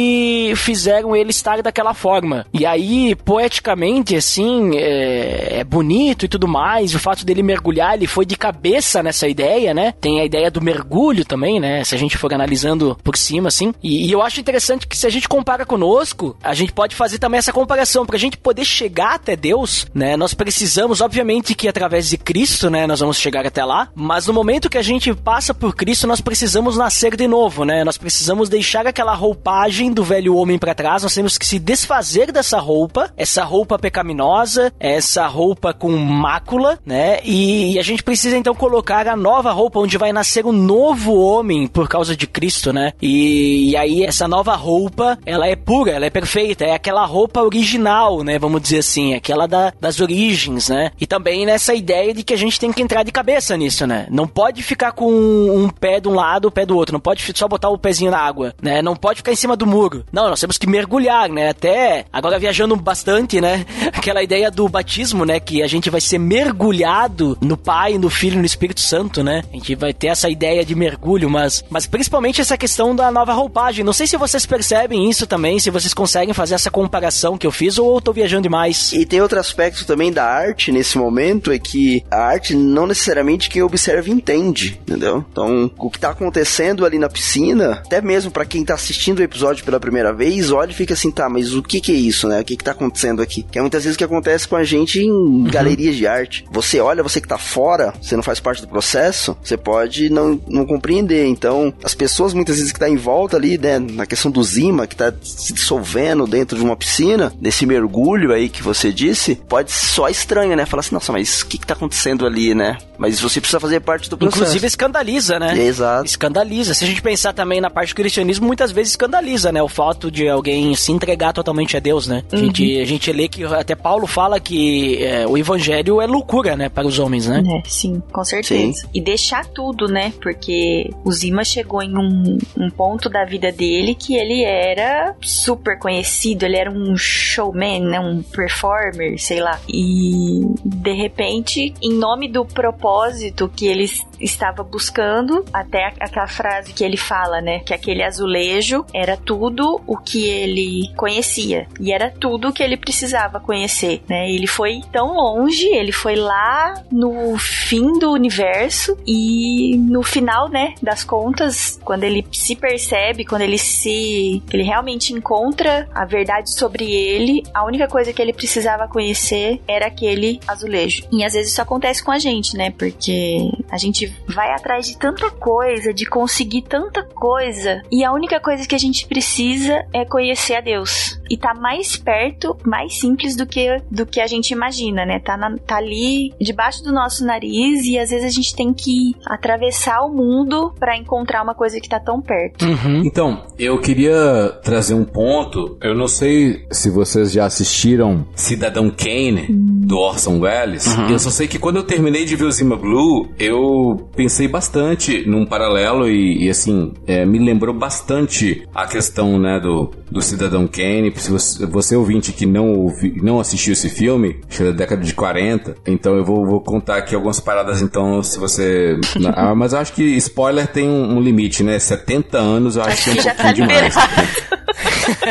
fizeram 0.57 1.15
ele 1.15 1.31
estar 1.31 1.63
daquela 1.63 1.95
forma. 1.95 2.47
E 2.53 2.65
aí, 2.67 3.15
poeticamente, 3.15 4.17
assim, 4.17 4.77
é, 4.77 5.61
é 5.61 5.65
bonito 5.65 6.25
e 6.25 6.29
tudo 6.29 6.49
mais. 6.49 6.95
O 6.95 6.99
fato 6.99 7.25
dele 7.25 7.43
mergulhar, 7.43 7.95
ele 7.95 8.07
foi 8.07 8.25
de 8.25 8.37
cabeça 8.37 9.03
nessa 9.03 9.29
ideia, 9.29 9.73
né? 9.75 9.95
Tem 10.01 10.21
a 10.21 10.25
ideia 10.25 10.51
do 10.51 10.61
mergulho 10.61 11.25
também, 11.25 11.61
né? 11.61 11.85
Se 11.85 11.95
a 11.95 11.99
gente 11.99 12.17
for 12.17 12.33
analisando 12.33 12.97
por 13.03 13.17
cima, 13.17 13.49
assim. 13.49 13.73
E, 13.83 14.07
e 14.07 14.13
eu 14.13 14.23
acho 14.23 14.41
interessante 14.41 14.87
que 14.87 14.97
se 14.97 15.07
a 15.07 15.11
gente 15.11 15.29
compara 15.29 15.65
conosco, 15.65 16.37
a 16.43 16.55
gente 16.55 16.73
pode 16.73 16.95
fazer 16.95 17.19
também 17.19 17.39
essa 17.39 17.53
comparação. 17.53 18.07
Pra 18.07 18.19
gente 18.19 18.37
poder 18.37 18.65
chegar 18.65 19.15
até 19.15 19.37
Deus, 19.37 19.87
né? 19.95 20.17
Nós 20.17 20.35
precisamos, 20.35 21.01
obviamente, 21.01 21.55
que 21.55 21.69
através 21.69 22.09
de 22.09 22.17
Cristo, 22.17 22.71
né? 22.71 22.87
Nós 22.87 23.01
vamos 23.01 23.19
chegar 23.19 23.47
até 23.47 23.65
lá. 23.65 23.89
Mas 23.95 24.27
no 24.27 24.33
momento 24.33 24.71
que 24.71 24.79
a 24.79 24.83
gente 24.83 25.15
passa 25.15 25.53
por 25.53 25.75
Cristo, 25.75 26.07
nós 26.07 26.21
precisamos 26.21 26.77
nascer 26.77 27.17
de 27.17 27.27
novo, 27.27 27.65
né? 27.65 27.85
Nós 27.85 27.99
precisamos 27.99 28.49
deixar 28.49 28.87
aquela 28.87 29.15
roupagem 29.15 29.88
deixando 29.88 30.01
o 30.01 30.05
velho 30.05 30.37
homem 30.37 30.59
para 30.59 30.74
trás, 30.74 31.03
nós 31.03 31.14
temos 31.14 31.38
que 31.38 31.46
se 31.46 31.59
desfazer 31.59 32.31
dessa 32.33 32.59
roupa, 32.59 33.11
essa 33.16 33.44
roupa 33.44 33.79
pecaminosa, 33.79 34.72
essa 34.79 35.27
roupa 35.27 35.72
com 35.72 35.96
mácula, 35.96 36.79
né? 36.85 37.20
E, 37.24 37.72
e 37.72 37.79
a 37.79 37.83
gente 37.83 38.03
precisa 38.03 38.37
então 38.37 38.55
colocar 38.55 39.07
a 39.09 39.16
nova 39.16 39.51
roupa 39.53 39.81
onde 39.81 39.98
vai 39.98 40.12
nascer 40.12 40.44
um 40.46 40.53
novo 40.53 41.14
homem 41.14 41.66
por 41.66 41.88
causa 41.88 42.16
de 42.16 42.27
Cristo, 42.27 42.72
né? 42.72 42.92
E, 43.01 43.70
e 43.70 43.77
aí 43.77 44.05
essa 44.05 44.29
nova 44.29 44.55
roupa, 44.55 45.18
ela 45.24 45.46
é 45.46 45.57
pura, 45.57 45.92
ela 45.92 46.07
é 46.07 46.11
perfeita, 46.11 46.64
é 46.64 46.74
aquela 46.74 47.05
roupa 47.05 47.42
original, 47.42 48.22
né? 48.22 48.38
Vamos 48.38 48.61
dizer 48.62 48.79
assim, 48.79 49.14
aquela 49.14 49.46
da, 49.46 49.72
das 49.81 50.01
origens, 50.01 50.68
né? 50.68 50.90
E 51.01 51.07
também 51.07 51.46
nessa 51.46 51.74
ideia 51.74 52.12
de 52.12 52.22
que 52.22 52.35
a 52.35 52.38
gente 52.38 52.61
tem 52.61 52.72
que 52.72 52.83
entrar 52.83 53.03
de 53.03 53.12
cabeça 53.12 53.57
nisso, 53.57 53.87
né? 53.87 54.07
Não 54.11 54.27
pode 54.27 54.62
ficar 54.62 54.92
com 54.92 55.11
um 55.11 55.68
pé 55.68 56.01
de 56.01 56.09
um 56.09 56.14
lado, 56.14 56.48
o 56.48 56.51
pé 56.51 56.66
do 56.66 56.77
outro, 56.77 56.92
não 56.92 57.01
pode 57.01 57.22
só 57.35 57.48
botar 57.48 57.68
o 57.68 57.79
pezinho 57.79 58.11
na 58.11 58.18
água, 58.18 58.55
né? 58.61 58.83
Não 58.83 58.94
pode 58.94 59.18
ficar 59.18 59.33
em 59.33 59.37
cima 59.37 59.57
do 59.57 59.66
muro. 59.66 59.78
Não, 60.12 60.29
nós 60.29 60.41
temos 60.41 60.59
que 60.59 60.69
mergulhar, 60.69 61.29
né? 61.29 61.51
Até 61.51 62.05
agora 62.12 62.38
viajando 62.38 62.75
bastante, 62.77 63.41
né? 63.41 63.64
Aquela 63.93 64.23
ideia 64.23 64.51
do 64.51 64.69
batismo, 64.69 65.25
né? 65.25 65.38
Que 65.41 65.62
a 65.62 65.67
gente 65.67 65.91
vai 65.91 66.01
ser 66.01 66.19
mergulhado 66.19 67.37
no 67.41 67.57
Pai, 67.57 67.99
no 67.99 68.11
Filho 68.11 68.38
no 68.38 68.47
Espírito 68.47 68.81
Santo, 68.81 69.23
né? 69.23 69.43
A 69.53 69.57
gente 69.57 69.75
vai 69.75 69.93
ter 69.93 70.09
essa 70.09 70.29
ideia 70.29 70.64
de 70.64 70.75
mergulho, 70.75 71.31
mas, 71.31 71.64
mas 71.71 71.87
principalmente 71.87 72.41
essa 72.41 72.57
questão 72.57 72.95
da 72.95 73.11
nova 73.11 73.33
roupagem. 73.33 73.85
Não 73.85 73.93
sei 73.93 74.07
se 74.07 74.17
vocês 74.17 74.47
percebem 74.47 75.09
isso 75.09 75.27
também, 75.27 75.59
se 75.59 75.71
vocês 75.71 75.95
conseguem 75.95 76.35
fazer 76.35 76.55
essa 76.55 76.71
comparação 76.71 77.38
que 77.38 77.47
eu 77.47 77.53
fiz 77.53 77.79
ou 77.79 77.97
eu 77.97 78.01
tô 78.01 78.12
viajando 78.12 78.43
demais. 78.43 78.93
E 78.93 79.05
tem 79.05 79.21
outro 79.21 79.38
aspecto 79.38 79.87
também 79.87 80.12
da 80.12 80.25
arte 80.25 80.73
nesse 80.73 80.99
momento, 80.99 81.53
é 81.53 81.59
que 81.59 82.05
a 82.11 82.19
arte 82.19 82.55
não 82.55 82.87
necessariamente 82.87 83.49
quem 83.49 83.62
observa 83.62 84.11
entende, 84.11 84.81
entendeu? 84.83 85.25
Então, 85.31 85.71
o 85.79 85.91
que 85.91 85.99
tá 85.99 86.11
acontecendo 86.11 86.85
ali 86.85 86.99
na 86.99 87.09
piscina, 87.09 87.83
até 87.85 88.01
mesmo 88.01 88.31
para 88.31 88.45
quem 88.45 88.64
tá 88.64 88.75
assistindo 88.75 89.19
o 89.19 89.23
episódio 89.23 89.64
pela 89.68 89.78
primeira 89.78 90.14
vez, 90.14 90.50
olha 90.50 90.70
e 90.70 90.74
fica 90.74 90.94
assim, 90.94 91.11
tá, 91.11 91.28
mas 91.28 91.52
o 91.52 91.62
que 91.62 91.78
que 91.78 91.92
é 91.92 91.94
isso, 91.94 92.26
né? 92.26 92.40
O 92.40 92.44
que 92.44 92.57
que 92.57 92.64
tá 92.64 92.70
acontecendo 92.70 93.20
aqui? 93.20 93.42
Que 93.42 93.59
é 93.59 93.61
muitas 93.61 93.85
vezes 93.85 93.96
o 93.96 93.98
que 93.98 94.04
acontece 94.04 94.48
com 94.48 94.57
a 94.57 94.64
gente 94.64 94.98
em 94.98 95.11
uhum. 95.11 95.44
galerias 95.44 95.94
de 95.94 96.07
arte. 96.07 96.46
Você 96.50 96.81
olha, 96.81 97.02
você 97.02 97.20
que 97.20 97.28
tá 97.28 97.37
fora, 97.37 97.92
você 98.00 98.16
não 98.16 98.22
faz 98.22 98.40
parte 98.40 98.62
do 98.62 98.68
processo, 98.68 99.37
você 99.42 99.59
pode 99.59 100.09
não, 100.09 100.40
não 100.48 100.64
compreender. 100.64 101.26
Então, 101.26 101.70
as 101.85 101.94
pessoas 101.94 102.33
muitas 102.33 102.57
vezes 102.57 102.72
que 102.72 102.78
tá 102.78 102.88
em 102.88 102.96
volta 102.96 103.37
ali, 103.37 103.59
né, 103.59 103.78
na 103.78 104.07
questão 104.07 104.31
do 104.31 104.42
Zima, 104.42 104.87
que 104.87 104.96
tá 104.96 105.12
se 105.22 105.52
dissolvendo 105.52 106.26
dentro 106.26 106.57
de 106.57 106.64
uma 106.64 106.74
piscina, 106.74 107.31
nesse 107.38 107.66
mergulho 107.66 108.33
aí 108.33 108.48
que 108.48 108.62
você 108.62 108.90
disse, 108.90 109.35
pode 109.35 109.70
só 109.70 110.09
estranho, 110.09 110.57
né? 110.57 110.64
Falar 110.64 110.81
assim, 110.81 110.94
nossa, 110.94 111.12
mas 111.12 111.42
o 111.42 111.46
que 111.46 111.59
que 111.59 111.66
tá 111.66 111.74
acontecendo 111.74 112.24
ali, 112.24 112.54
né? 112.54 112.78
Mas 112.96 113.20
você 113.20 113.38
precisa 113.38 113.61
fazer 113.61 113.81
parte 113.81 114.09
do 114.09 114.16
processo. 114.16 114.40
Inclusive 114.40 114.66
escandaliza, 114.66 115.38
né? 115.38 115.59
Exato. 115.59 116.07
Escandaliza. 116.07 116.72
Se 116.72 116.85
a 116.85 116.87
gente 116.87 117.02
pensar 117.02 117.35
também 117.35 117.61
na 117.61 117.68
parte 117.68 117.92
do 117.92 117.96
cristianismo, 117.96 118.46
muitas 118.46 118.72
vezes 118.72 118.92
escandaliza, 118.92 119.52
né? 119.52 119.58
O 119.62 119.68
fato 119.68 120.11
de 120.11 120.29
alguém 120.29 120.75
se 120.75 120.92
entregar 120.92 121.33
totalmente 121.33 121.77
a 121.77 121.81
Deus, 121.81 122.07
né? 122.07 122.23
Uhum. 122.33 122.38
A, 122.38 122.42
gente, 122.42 122.81
a 122.81 122.85
gente 122.85 123.12
lê 123.12 123.29
que 123.29 123.44
até 123.44 123.75
Paulo 123.75 124.07
fala 124.07 124.40
que 124.40 125.03
é, 125.03 125.27
o 125.27 125.37
evangelho 125.37 126.01
é 126.01 126.07
loucura, 126.07 126.57
né? 126.57 126.68
Para 126.68 126.87
os 126.87 126.99
homens, 126.99 127.27
né? 127.27 127.42
É, 127.47 127.68
sim, 127.68 128.03
com 128.12 128.25
certeza. 128.25 128.83
Sim. 128.83 128.88
E 128.94 129.01
deixar 129.01 129.47
tudo, 129.47 129.87
né? 129.87 130.12
Porque 130.21 130.90
o 131.05 131.12
Zima 131.12 131.44
chegou 131.44 131.83
em 131.83 131.97
um, 131.97 132.38
um 132.57 132.71
ponto 132.71 133.09
da 133.09 133.25
vida 133.25 133.51
dele 133.53 133.94
que 133.94 134.14
ele 134.16 134.42
era 134.44 135.14
super 135.21 135.79
conhecido, 135.79 136.44
ele 136.44 136.57
era 136.57 136.71
um 136.71 136.97
showman, 136.97 137.81
né? 137.81 138.01
Um 138.01 138.23
performer, 138.23 139.18
sei 139.18 139.40
lá. 139.40 139.61
E 139.68 140.40
de 140.64 140.92
repente, 140.92 141.75
em 141.83 141.92
nome 141.92 142.29
do 142.29 142.44
propósito 142.44 143.51
que 143.55 143.66
ele 143.66 143.88
estava 144.20 144.62
buscando, 144.62 145.44
até 145.52 145.87
aquela 146.00 146.26
frase 146.26 146.72
que 146.72 146.85
ele 146.85 146.96
fala, 146.96 147.40
né? 147.40 147.61
Que 147.61 147.74
aquele 147.74 148.02
azulejo 148.02 148.85
era 148.92 149.16
tudo 149.16 149.81
o 149.87 149.96
que 149.96 150.26
ele 150.26 150.92
conhecia 150.96 151.66
e 151.81 151.92
era 151.92 152.11
tudo 152.11 152.48
o 152.48 152.52
que 152.52 152.62
ele 152.62 152.76
precisava 152.76 153.40
conhecer, 153.40 154.02
né? 154.09 154.31
Ele 154.31 154.46
foi 154.46 154.81
tão 154.92 155.14
longe, 155.14 155.66
ele 155.66 155.92
foi 155.92 156.16
lá 156.16 156.74
no 156.90 157.37
fim 157.38 157.98
do 157.98 158.12
universo 158.12 158.96
e 159.07 159.76
no 159.76 160.02
final, 160.02 160.48
né, 160.48 160.74
das 160.83 161.04
contas, 161.04 161.78
quando 161.85 162.04
ele 162.04 162.26
se 162.33 162.57
percebe, 162.57 163.24
quando 163.24 163.42
ele 163.42 163.59
se 163.59 164.42
ele 164.52 164.62
realmente 164.62 165.12
encontra 165.12 165.88
a 165.94 166.04
verdade 166.04 166.50
sobre 166.50 166.90
ele, 166.90 167.42
a 167.54 167.64
única 167.64 167.87
coisa 167.87 168.12
que 168.12 168.20
ele 168.20 168.33
precisava 168.33 168.88
conhecer 168.88 169.61
era 169.66 169.87
aquele 169.87 170.40
azulejo. 170.46 171.04
E 171.12 171.24
às 171.24 171.33
vezes 171.33 171.52
isso 171.52 171.62
acontece 171.62 172.02
com 172.02 172.11
a 172.11 172.18
gente, 172.18 172.57
né? 172.57 172.70
Porque 172.70 173.50
a 173.70 173.76
gente 173.76 174.07
vai 174.27 174.51
atrás 174.53 174.87
de 174.87 174.97
tanta 174.99 175.31
coisa, 175.31 175.92
de 175.92 176.07
conseguir 176.07 176.62
tanta 176.62 177.03
coisa, 177.03 177.83
e 177.90 178.05
a 178.05 178.12
única 178.12 178.40
coisa 178.40 178.66
que 178.66 178.75
a 178.75 178.79
gente 178.79 179.07
precisa 179.07 179.85
é 179.92 180.05
conhecer 180.05 180.57
a 180.57 180.61
Deus. 180.61 181.17
E 181.31 181.37
tá 181.37 181.55
mais 181.55 181.97
perto, 181.97 182.57
mais 182.64 182.99
simples 182.99 183.37
do 183.37 183.47
que, 183.47 183.81
do 183.91 184.07
que 184.07 184.21
a 184.21 184.27
gente 184.27 184.51
imagina, 184.51 185.05
né? 185.05 185.19
Tá, 185.19 185.37
na, 185.37 185.57
tá 185.59 185.77
ali 185.77 186.33
debaixo 186.41 186.83
do 186.83 186.93
nosso 186.93 187.25
nariz 187.25 187.85
e 187.85 187.99
às 187.99 188.11
vezes 188.11 188.25
a 188.25 188.31
gente 188.31 188.55
tem 188.55 188.73
que 188.73 189.14
atravessar 189.27 190.03
o 190.03 190.09
mundo 190.09 190.73
para 190.79 190.97
encontrar 190.97 191.43
uma 191.43 191.55
coisa 191.55 191.81
que 191.81 191.88
tá 191.88 192.01
tão 192.01 192.21
perto. 192.21 192.64
Uhum. 192.64 193.03
Então, 193.05 193.47
eu 193.59 193.79
queria 193.81 194.59
trazer 194.62 194.95
um 194.95 195.05
ponto. 195.05 195.77
Eu 195.81 195.95
não 195.95 196.09
sei 196.09 196.67
se 196.71 196.91
vocês 196.91 197.33
já 197.33 197.47
assistiram 197.47 198.27
Cidadão 198.35 198.91
Kane, 198.91 199.47
uhum. 199.49 199.81
do 199.87 199.99
Orson 199.99 200.38
Welles. 200.41 200.87
Uhum. 200.87 201.11
Eu 201.11 201.19
só 201.19 201.31
sei 201.31 201.47
que 201.49 201.59
quando 201.59 201.77
eu 201.77 201.85
terminei 201.85 202.25
de 202.25 202.37
ver 202.37 202.45
o 202.45 202.53
Zima 202.53 202.77
Blue, 202.77 203.29
eu 203.38 204.09
pensei 204.14 204.49
bastante 204.49 205.29
num 205.29 205.45
paralelo 205.47 206.09
e, 206.09 206.45
e 206.45 206.51
assim, 206.51 206.93
é, 207.07 207.25
me 207.25 207.38
lembrou 207.38 207.75
bastante 207.75 208.67
a 208.75 208.87
questão, 208.87 209.38
né, 209.38 209.61
do, 209.61 209.91
do 210.11 210.23
Cidadão 210.23 210.67
Kane. 210.67 211.11
Se 211.18 211.31
você, 211.31 211.66
você 211.66 211.96
ouvinte 211.96 212.33
que 212.33 212.46
não, 212.46 212.72
ouvi, 212.74 213.20
não 213.22 213.40
assistiu 213.40 213.72
esse 213.72 213.88
filme, 213.88 214.40
acho 214.48 214.59
que 214.59 214.62
é 214.62 214.66
da 214.66 214.72
década 214.72 215.02
de 215.02 215.14
40, 215.14 215.76
então 215.87 216.16
eu 216.16 216.24
vou, 216.24 216.46
vou 216.46 216.61
contar 216.61 216.96
aqui 216.96 217.14
algumas 217.14 217.40
paradas, 217.40 217.83
então, 217.83 218.22
se 218.22 218.38
você... 218.38 218.98
ah, 219.35 219.54
mas 219.54 219.72
eu 219.72 219.81
acho 219.81 219.92
que 219.92 220.02
spoiler 220.16 220.66
tem 220.66 220.88
um, 220.88 221.16
um, 221.16 221.20
limite, 221.20 221.62
né? 221.62 221.78
70 221.78 222.38
anos 222.38 222.76
eu 222.76 222.83
acho, 222.83 223.11
acho 223.11 223.22
que 223.22 223.28
é 223.28 223.33
um 223.33 223.37
pouquinho 223.37 223.46
tá 223.46 223.52
demais. 223.52 223.94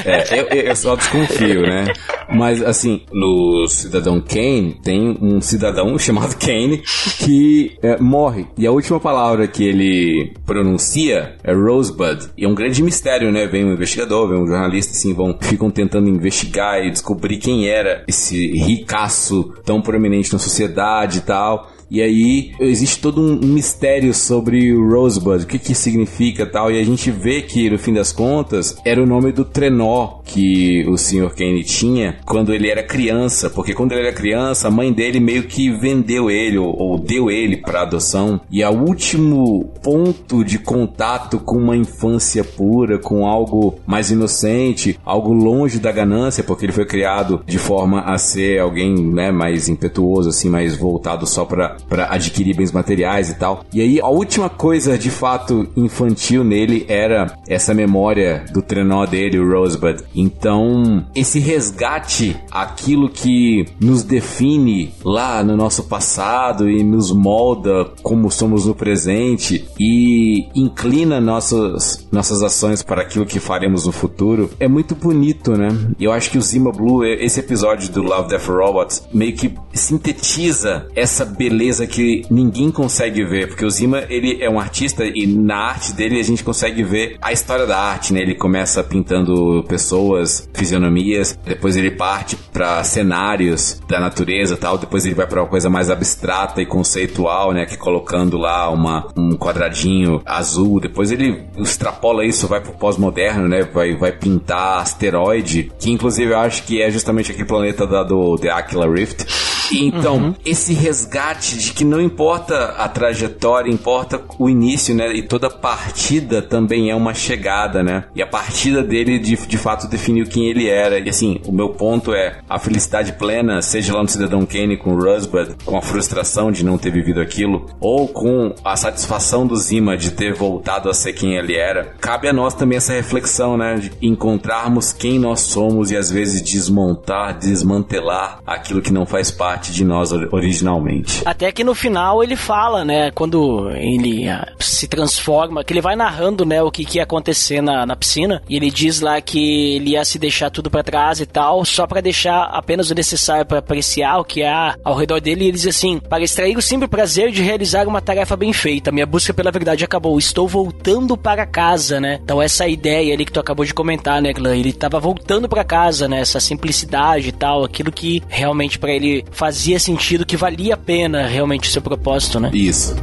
É, 0.06 0.40
eu, 0.40 0.46
eu 0.48 0.76
só 0.76 0.96
desconfio, 0.96 1.62
né? 1.62 1.86
Mas, 2.30 2.62
assim, 2.62 3.02
no 3.12 3.68
Cidadão 3.68 4.22
Kane, 4.22 4.80
tem 4.84 5.18
um 5.22 5.40
cidadão 5.42 5.98
chamado 6.00 6.36
Kane 6.38 6.84
que 7.20 7.78
é, 7.82 7.98
morre. 8.00 8.48
E 8.58 8.66
a 8.66 8.72
última 8.72 9.00
palavra 9.00 9.48
que 9.48 9.63
ele 9.63 10.34
pronuncia 10.46 11.36
é 11.44 11.54
Rosebud. 11.54 12.30
E 12.38 12.46
é 12.46 12.48
um 12.48 12.56
grande 12.56 12.82
mistério, 12.84 13.32
né? 13.32 13.48
Vem 13.48 13.66
um 13.66 13.74
investigador, 13.74 14.30
vem 14.30 14.42
um 14.42 14.48
jornalista, 14.48 14.94
assim, 14.94 15.13
vão, 15.13 15.38
ficam 15.40 15.70
tentando 15.70 16.10
investigar 16.10 16.84
e 16.84 16.92
descobrir 16.92 17.38
quem 17.38 17.68
era 17.68 18.04
esse 18.08 18.48
ricaço 18.54 19.54
tão 19.66 19.82
proeminente 19.82 20.32
na 20.34 20.40
sociedade 20.40 21.20
e 21.20 21.22
tal. 21.22 21.72
E 21.89 22.02
aí 22.02 22.52
existe 22.60 23.00
todo 23.00 23.21
um 23.21 23.36
mistério 23.47 24.13
sobre 24.13 24.73
o 24.73 24.89
Rosebud, 24.89 25.43
o 25.43 25.47
que 25.47 25.60
que 25.60 25.73
significa 25.73 26.45
tal. 26.45 26.71
E 26.71 26.80
a 26.80 26.84
gente 26.84 27.10
vê 27.12 27.41
que 27.41 27.69
no 27.69 27.78
fim 27.78 27.93
das 27.93 28.12
contas 28.12 28.78
era 28.84 29.02
o 29.02 29.06
nome 29.06 29.32
do 29.32 29.45
trenó 29.45 30.19
que 30.23 30.86
o 30.88 30.97
Sr. 30.97 31.34
Kane 31.34 31.63
tinha 31.63 32.17
quando 32.26 32.54
ele 32.54 32.69
era 32.69 32.84
criança, 32.84 33.50
porque 33.50 33.73
quando 33.73 33.93
ele 33.93 34.02
era 34.02 34.13
criança 34.13 34.67
a 34.67 34.71
mãe 34.71 34.91
dele 34.91 35.19
meio 35.19 35.43
que 35.43 35.71
vendeu 35.71 36.30
ele 36.30 36.58
ou, 36.58 36.76
ou 36.78 37.00
deu 37.00 37.32
ele 37.32 37.58
para 37.58 37.82
adoção. 37.82 38.41
E 38.52 38.63
o 38.63 38.69
último 38.69 39.71
ponto 39.82 40.43
de 40.43 40.60
contato 40.60 41.39
com 41.39 41.58
uma 41.58 41.76
infância 41.76 42.43
pura, 42.43 42.97
com 43.00 43.26
algo 43.26 43.80
mais 43.86 44.12
inocente, 44.12 45.00
algo 45.06 45.34
longe 45.34 45.80
da 45.80 45.91
ganância, 45.91 46.43
porque 46.43 46.65
ele 46.65 46.73
foi 46.73 46.86
criado 46.86 47.41
de 47.45 47.58
forma 47.58 48.02
a 48.02 48.17
ser 48.17 48.60
alguém, 48.60 48.93
né, 48.93 49.32
mais 49.32 49.69
impetuoso 49.69 50.30
assim, 50.30 50.50
mais 50.50 50.76
voltado 50.76 51.26
só 51.26 51.45
para 51.45 51.77
para 51.88 52.13
adquirir 52.13 52.56
bens 52.56 52.72
materiais 52.72 53.30
e 53.30 53.36
tal. 53.36 53.63
E 53.74 53.82
aí 53.82 54.00
a 54.00 54.08
última 54.08 54.50
coisa 54.50 54.98
de 54.98 55.10
fato 55.10 55.68
infantil 55.76 56.44
nele 56.44 56.86
era 56.88 57.38
essa 57.48 57.74
memória 57.74 58.46
do 58.52 58.62
trenó 58.62 59.06
dele, 59.06 59.40
o 59.40 59.50
Rosebud. 59.50 60.04
Então, 60.16 61.06
esse 61.16 61.40
resgate 61.40 62.36
aquilo 62.52 63.10
que 63.10 63.66
nos 63.80 64.04
define 64.04 64.94
lá 65.04 65.44
no 65.44 65.56
nosso 65.56 65.84
passado 65.84 66.70
e 66.70 66.84
nos 66.84 67.12
molda 67.12 67.86
como 68.02 68.32
somos 68.32 68.66
no 68.66 68.76
presente 68.76 69.68
e 69.80 70.48
inclina 70.56 71.20
nossas 71.20 72.08
nossas 72.12 72.42
ações 72.42 72.82
para 72.82 73.02
aquilo 73.02 73.26
que 73.26 73.40
faremos 73.40 73.86
no 73.86 73.92
futuro, 73.92 74.50
é 74.60 74.68
muito 74.68 74.96
bonito, 74.96 75.52
né? 75.58 75.70
Eu 76.00 76.12
acho 76.12 76.32
que 76.32 76.38
o 76.38 76.42
Zima 76.42 76.72
Blue, 76.72 77.06
esse 77.06 77.40
episódio 77.40 77.92
do 77.92 78.02
Love 78.02 78.30
Death 78.30 78.48
Robots, 78.48 79.08
meio 79.13 79.36
que 79.36 79.54
sintetiza 79.74 80.88
essa 80.96 81.26
beleza 81.26 81.67
sutileza 81.68 81.88
que 81.88 82.26
ninguém 82.30 82.72
consegue 82.72 83.24
ver, 83.24 83.48
porque 83.48 83.66
o 83.66 83.70
Zima, 83.70 84.04
ele 84.10 84.42
é 84.42 84.50
um 84.50 84.60
artista 84.60 85.04
e 85.06 85.28
na 85.28 85.58
arte 85.58 85.94
dele 85.94 86.20
a 86.20 86.24
gente 86.24 86.44
consegue 86.44 86.84
ver 86.84 87.18
a 87.22 87.32
história 87.32 87.66
da 87.66 87.78
arte, 87.78 88.14
né? 88.14 88.22
Ele 88.22 88.36
começa 88.36 88.84
pintando 88.84 89.64
pessoas, 89.68 90.48
fisionomias, 90.54 91.38
depois 91.46 91.76
ele 91.76 91.92
parte 91.92 92.38
para 92.58 92.84
cenários 92.84 93.80
da 93.88 94.00
natureza, 94.00 94.58
tal, 94.58 94.80
depois 94.80 95.06
ele 95.06 95.13
vai 95.13 95.28
para 95.28 95.43
uma 95.43 95.48
coisa 95.48 95.70
mais 95.70 95.91
abstrata 95.91 96.60
e 96.60 96.65
conceitual, 96.65 97.54
né, 97.54 97.67
que 97.67 97.78
colocando 97.78 98.36
lá 98.36 98.67
uma 98.72 99.08
um 99.15 99.38
quadradinho 99.38 100.24
azul, 100.26 100.80
depois 100.80 101.12
ele 101.12 101.46
extrapola 101.56 102.26
isso, 102.26 102.48
vai 102.48 102.60
pro 102.60 102.72
pós-moderno, 102.72 103.48
né? 103.48 103.62
Vai 103.62 103.96
vai 103.96 104.12
pintar 104.12 104.82
asteroide, 104.82 105.72
que 105.80 105.91
inclusive 105.91 106.32
eu 106.32 106.39
acho 106.39 106.63
que 106.63 106.82
é 106.82 106.89
justamente 106.89 107.32
aquele 107.32 107.48
planeta 107.48 107.86
da, 107.86 108.02
do 108.02 108.38
The 108.38 108.50
Aquila 108.50 108.91
Rift. 108.91 109.26
Então, 109.72 110.17
uhum. 110.17 110.36
esse 110.46 110.74
resgate 110.74 111.58
de 111.58 111.74
que 111.74 111.84
não 111.84 112.02
importa 112.02 112.76
a 112.78 112.88
trajetória, 112.88 113.72
importa 113.72 114.22
o 114.39 114.50
início, 114.50 114.96
né? 114.96 115.13
E 115.13 115.22
toda 115.22 115.50
partida 115.50 116.41
também 116.41 116.89
é 116.89 116.96
uma 116.96 117.13
chegada, 117.13 117.84
né? 117.84 118.06
E 118.15 118.22
a 118.22 118.28
partida 118.28 118.82
dele 118.82 119.20
de, 119.20 119.36
de 119.36 119.58
fato 119.58 119.88
definiu 119.88 120.26
quem 120.26 120.46
ele 120.46 120.70
era. 120.70 121.00
E 121.00 121.10
assim, 121.10 121.41
o 121.46 121.52
meu 121.52 121.70
ponto 121.70 122.13
é 122.13 122.39
a 122.50 122.60
felicidade 122.60 123.14
plena, 123.14 123.62
seja 123.62 123.94
lá 123.94 124.02
no 124.02 124.08
Cidadão 124.08 124.46
Kane 124.46 124.78
com 124.78 124.94
o 124.94 125.02
Rosebud, 125.02 125.56
com 125.66 125.78
a 125.78 125.82
frustração 125.82 126.52
de 126.52 126.64
não 126.64 126.78
ter 126.78 126.92
vivido 126.92 127.22
aquilo, 127.22 127.66
ou 127.80 128.08
com 128.08 128.54
a 128.64 128.76
satisfação 128.76 129.46
do 129.46 129.56
Zima 129.56 129.98
de 129.98 130.12
ter 130.12 130.34
voltado 130.34 130.90
a 130.90 130.94
ser 130.94 131.14
quem 131.14 131.36
ele 131.36 131.56
era. 131.56 131.96
Cabe 132.00 132.28
a 132.28 132.34
nós 132.34 132.54
também 132.54 132.78
essa 132.78 132.94
reflexão, 132.94 133.58
né? 133.58 133.76
De 133.76 133.92
encontrarmos 134.02 134.94
quem 134.94 135.20
nós 135.20 135.42
somos 135.42 135.92
e 135.92 135.98
às 135.98 136.10
vezes 136.10 136.42
desmontar, 136.42 137.38
desmantelar 137.38 138.40
aquilo 138.46 138.82
que 138.82 138.94
não 138.94 139.06
faz 139.06 139.32
parte 139.32 139.72
de 139.72 139.84
nós 139.84 140.12
originalmente. 140.12 141.22
Até 141.26 141.52
que 141.52 141.64
no 141.64 141.76
final 141.76 142.24
ele 142.24 142.36
fala, 142.36 142.86
né, 142.86 143.12
quando 143.12 143.70
ele 143.72 144.30
uh, 144.30 144.46
se 144.60 144.88
transforma, 144.88 145.64
que 145.64 145.74
ele 145.74 145.82
vai 145.82 145.96
narrando, 145.96 146.46
né, 146.46 146.62
o 146.62 146.72
que, 146.72 146.86
que 146.86 146.98
ia 146.98 147.04
acontecer 147.04 147.62
na, 147.62 147.86
na 147.86 147.96
piscina, 147.96 148.42
e 148.48 148.56
ele 148.56 148.70
diz 148.70 149.02
lá 149.02 149.20
que 149.20 149.76
ele 149.76 149.92
ia 149.92 150.06
se 150.06 150.18
deixar 150.20 150.50
tudo 150.50 150.70
para 150.70 150.84
trás 150.84 151.20
e 151.20 151.26
tal, 151.26 151.64
só 151.66 151.86
para 151.86 152.02
deixar 152.02 152.37
apenas 152.45 152.89
o 152.89 152.95
necessário 152.95 153.45
para 153.45 153.60
apreciar 153.60 154.19
o 154.19 154.23
que 154.23 154.43
há 154.43 154.76
ao 154.84 154.95
redor 154.95 155.19
dele, 155.19 155.43
e 155.43 155.47
ele 155.47 155.58
diz 155.58 155.67
assim: 155.67 156.00
para 156.00 156.23
extrair 156.23 156.58
o 156.58 156.62
simples 156.62 156.89
prazer 156.89 157.32
de 157.32 157.41
realizar 157.41 157.88
uma 157.88 158.02
tarefa 158.02 158.36
bem 158.36 158.54
feita, 158.54 158.91
minha 158.91 159.06
busca 159.06 159.34
pela 159.34 159.52
verdade 159.52 159.84
acabou, 159.84 160.17
estou 160.17 160.47
voltando 160.47 161.17
para 161.17 161.45
casa, 161.45 162.00
né? 162.00 162.19
Então 162.23 162.41
essa 162.41 162.67
ideia 162.67 163.13
ali 163.13 163.26
que 163.26 163.32
tu 163.32 163.39
acabou 163.39 163.65
de 163.65 163.73
comentar, 163.73 164.21
né, 164.21 164.32
Glenn? 164.32 164.60
Ele 164.60 164.73
tava 164.73 165.00
voltando 165.00 165.50
para 165.50 165.63
casa, 165.63 166.08
né? 166.08 166.21
Essa 166.21 166.39
simplicidade 166.39 167.30
e 167.30 167.32
tal, 167.32 167.63
aquilo 167.63 167.91
que 167.91 168.23
realmente 168.30 168.80
para 168.80 168.91
ele 168.91 169.26
faz 169.32 169.58
fazia 169.58 169.80
sentido, 169.80 170.23
que 170.23 170.38
valia 170.38 170.76
a 170.76 170.78
pena 170.78 171.26
realmente 171.26 171.67
o 171.67 171.71
seu 171.71 171.82
propósito, 171.82 172.39
né? 172.39 172.52
Isso. 172.54 172.95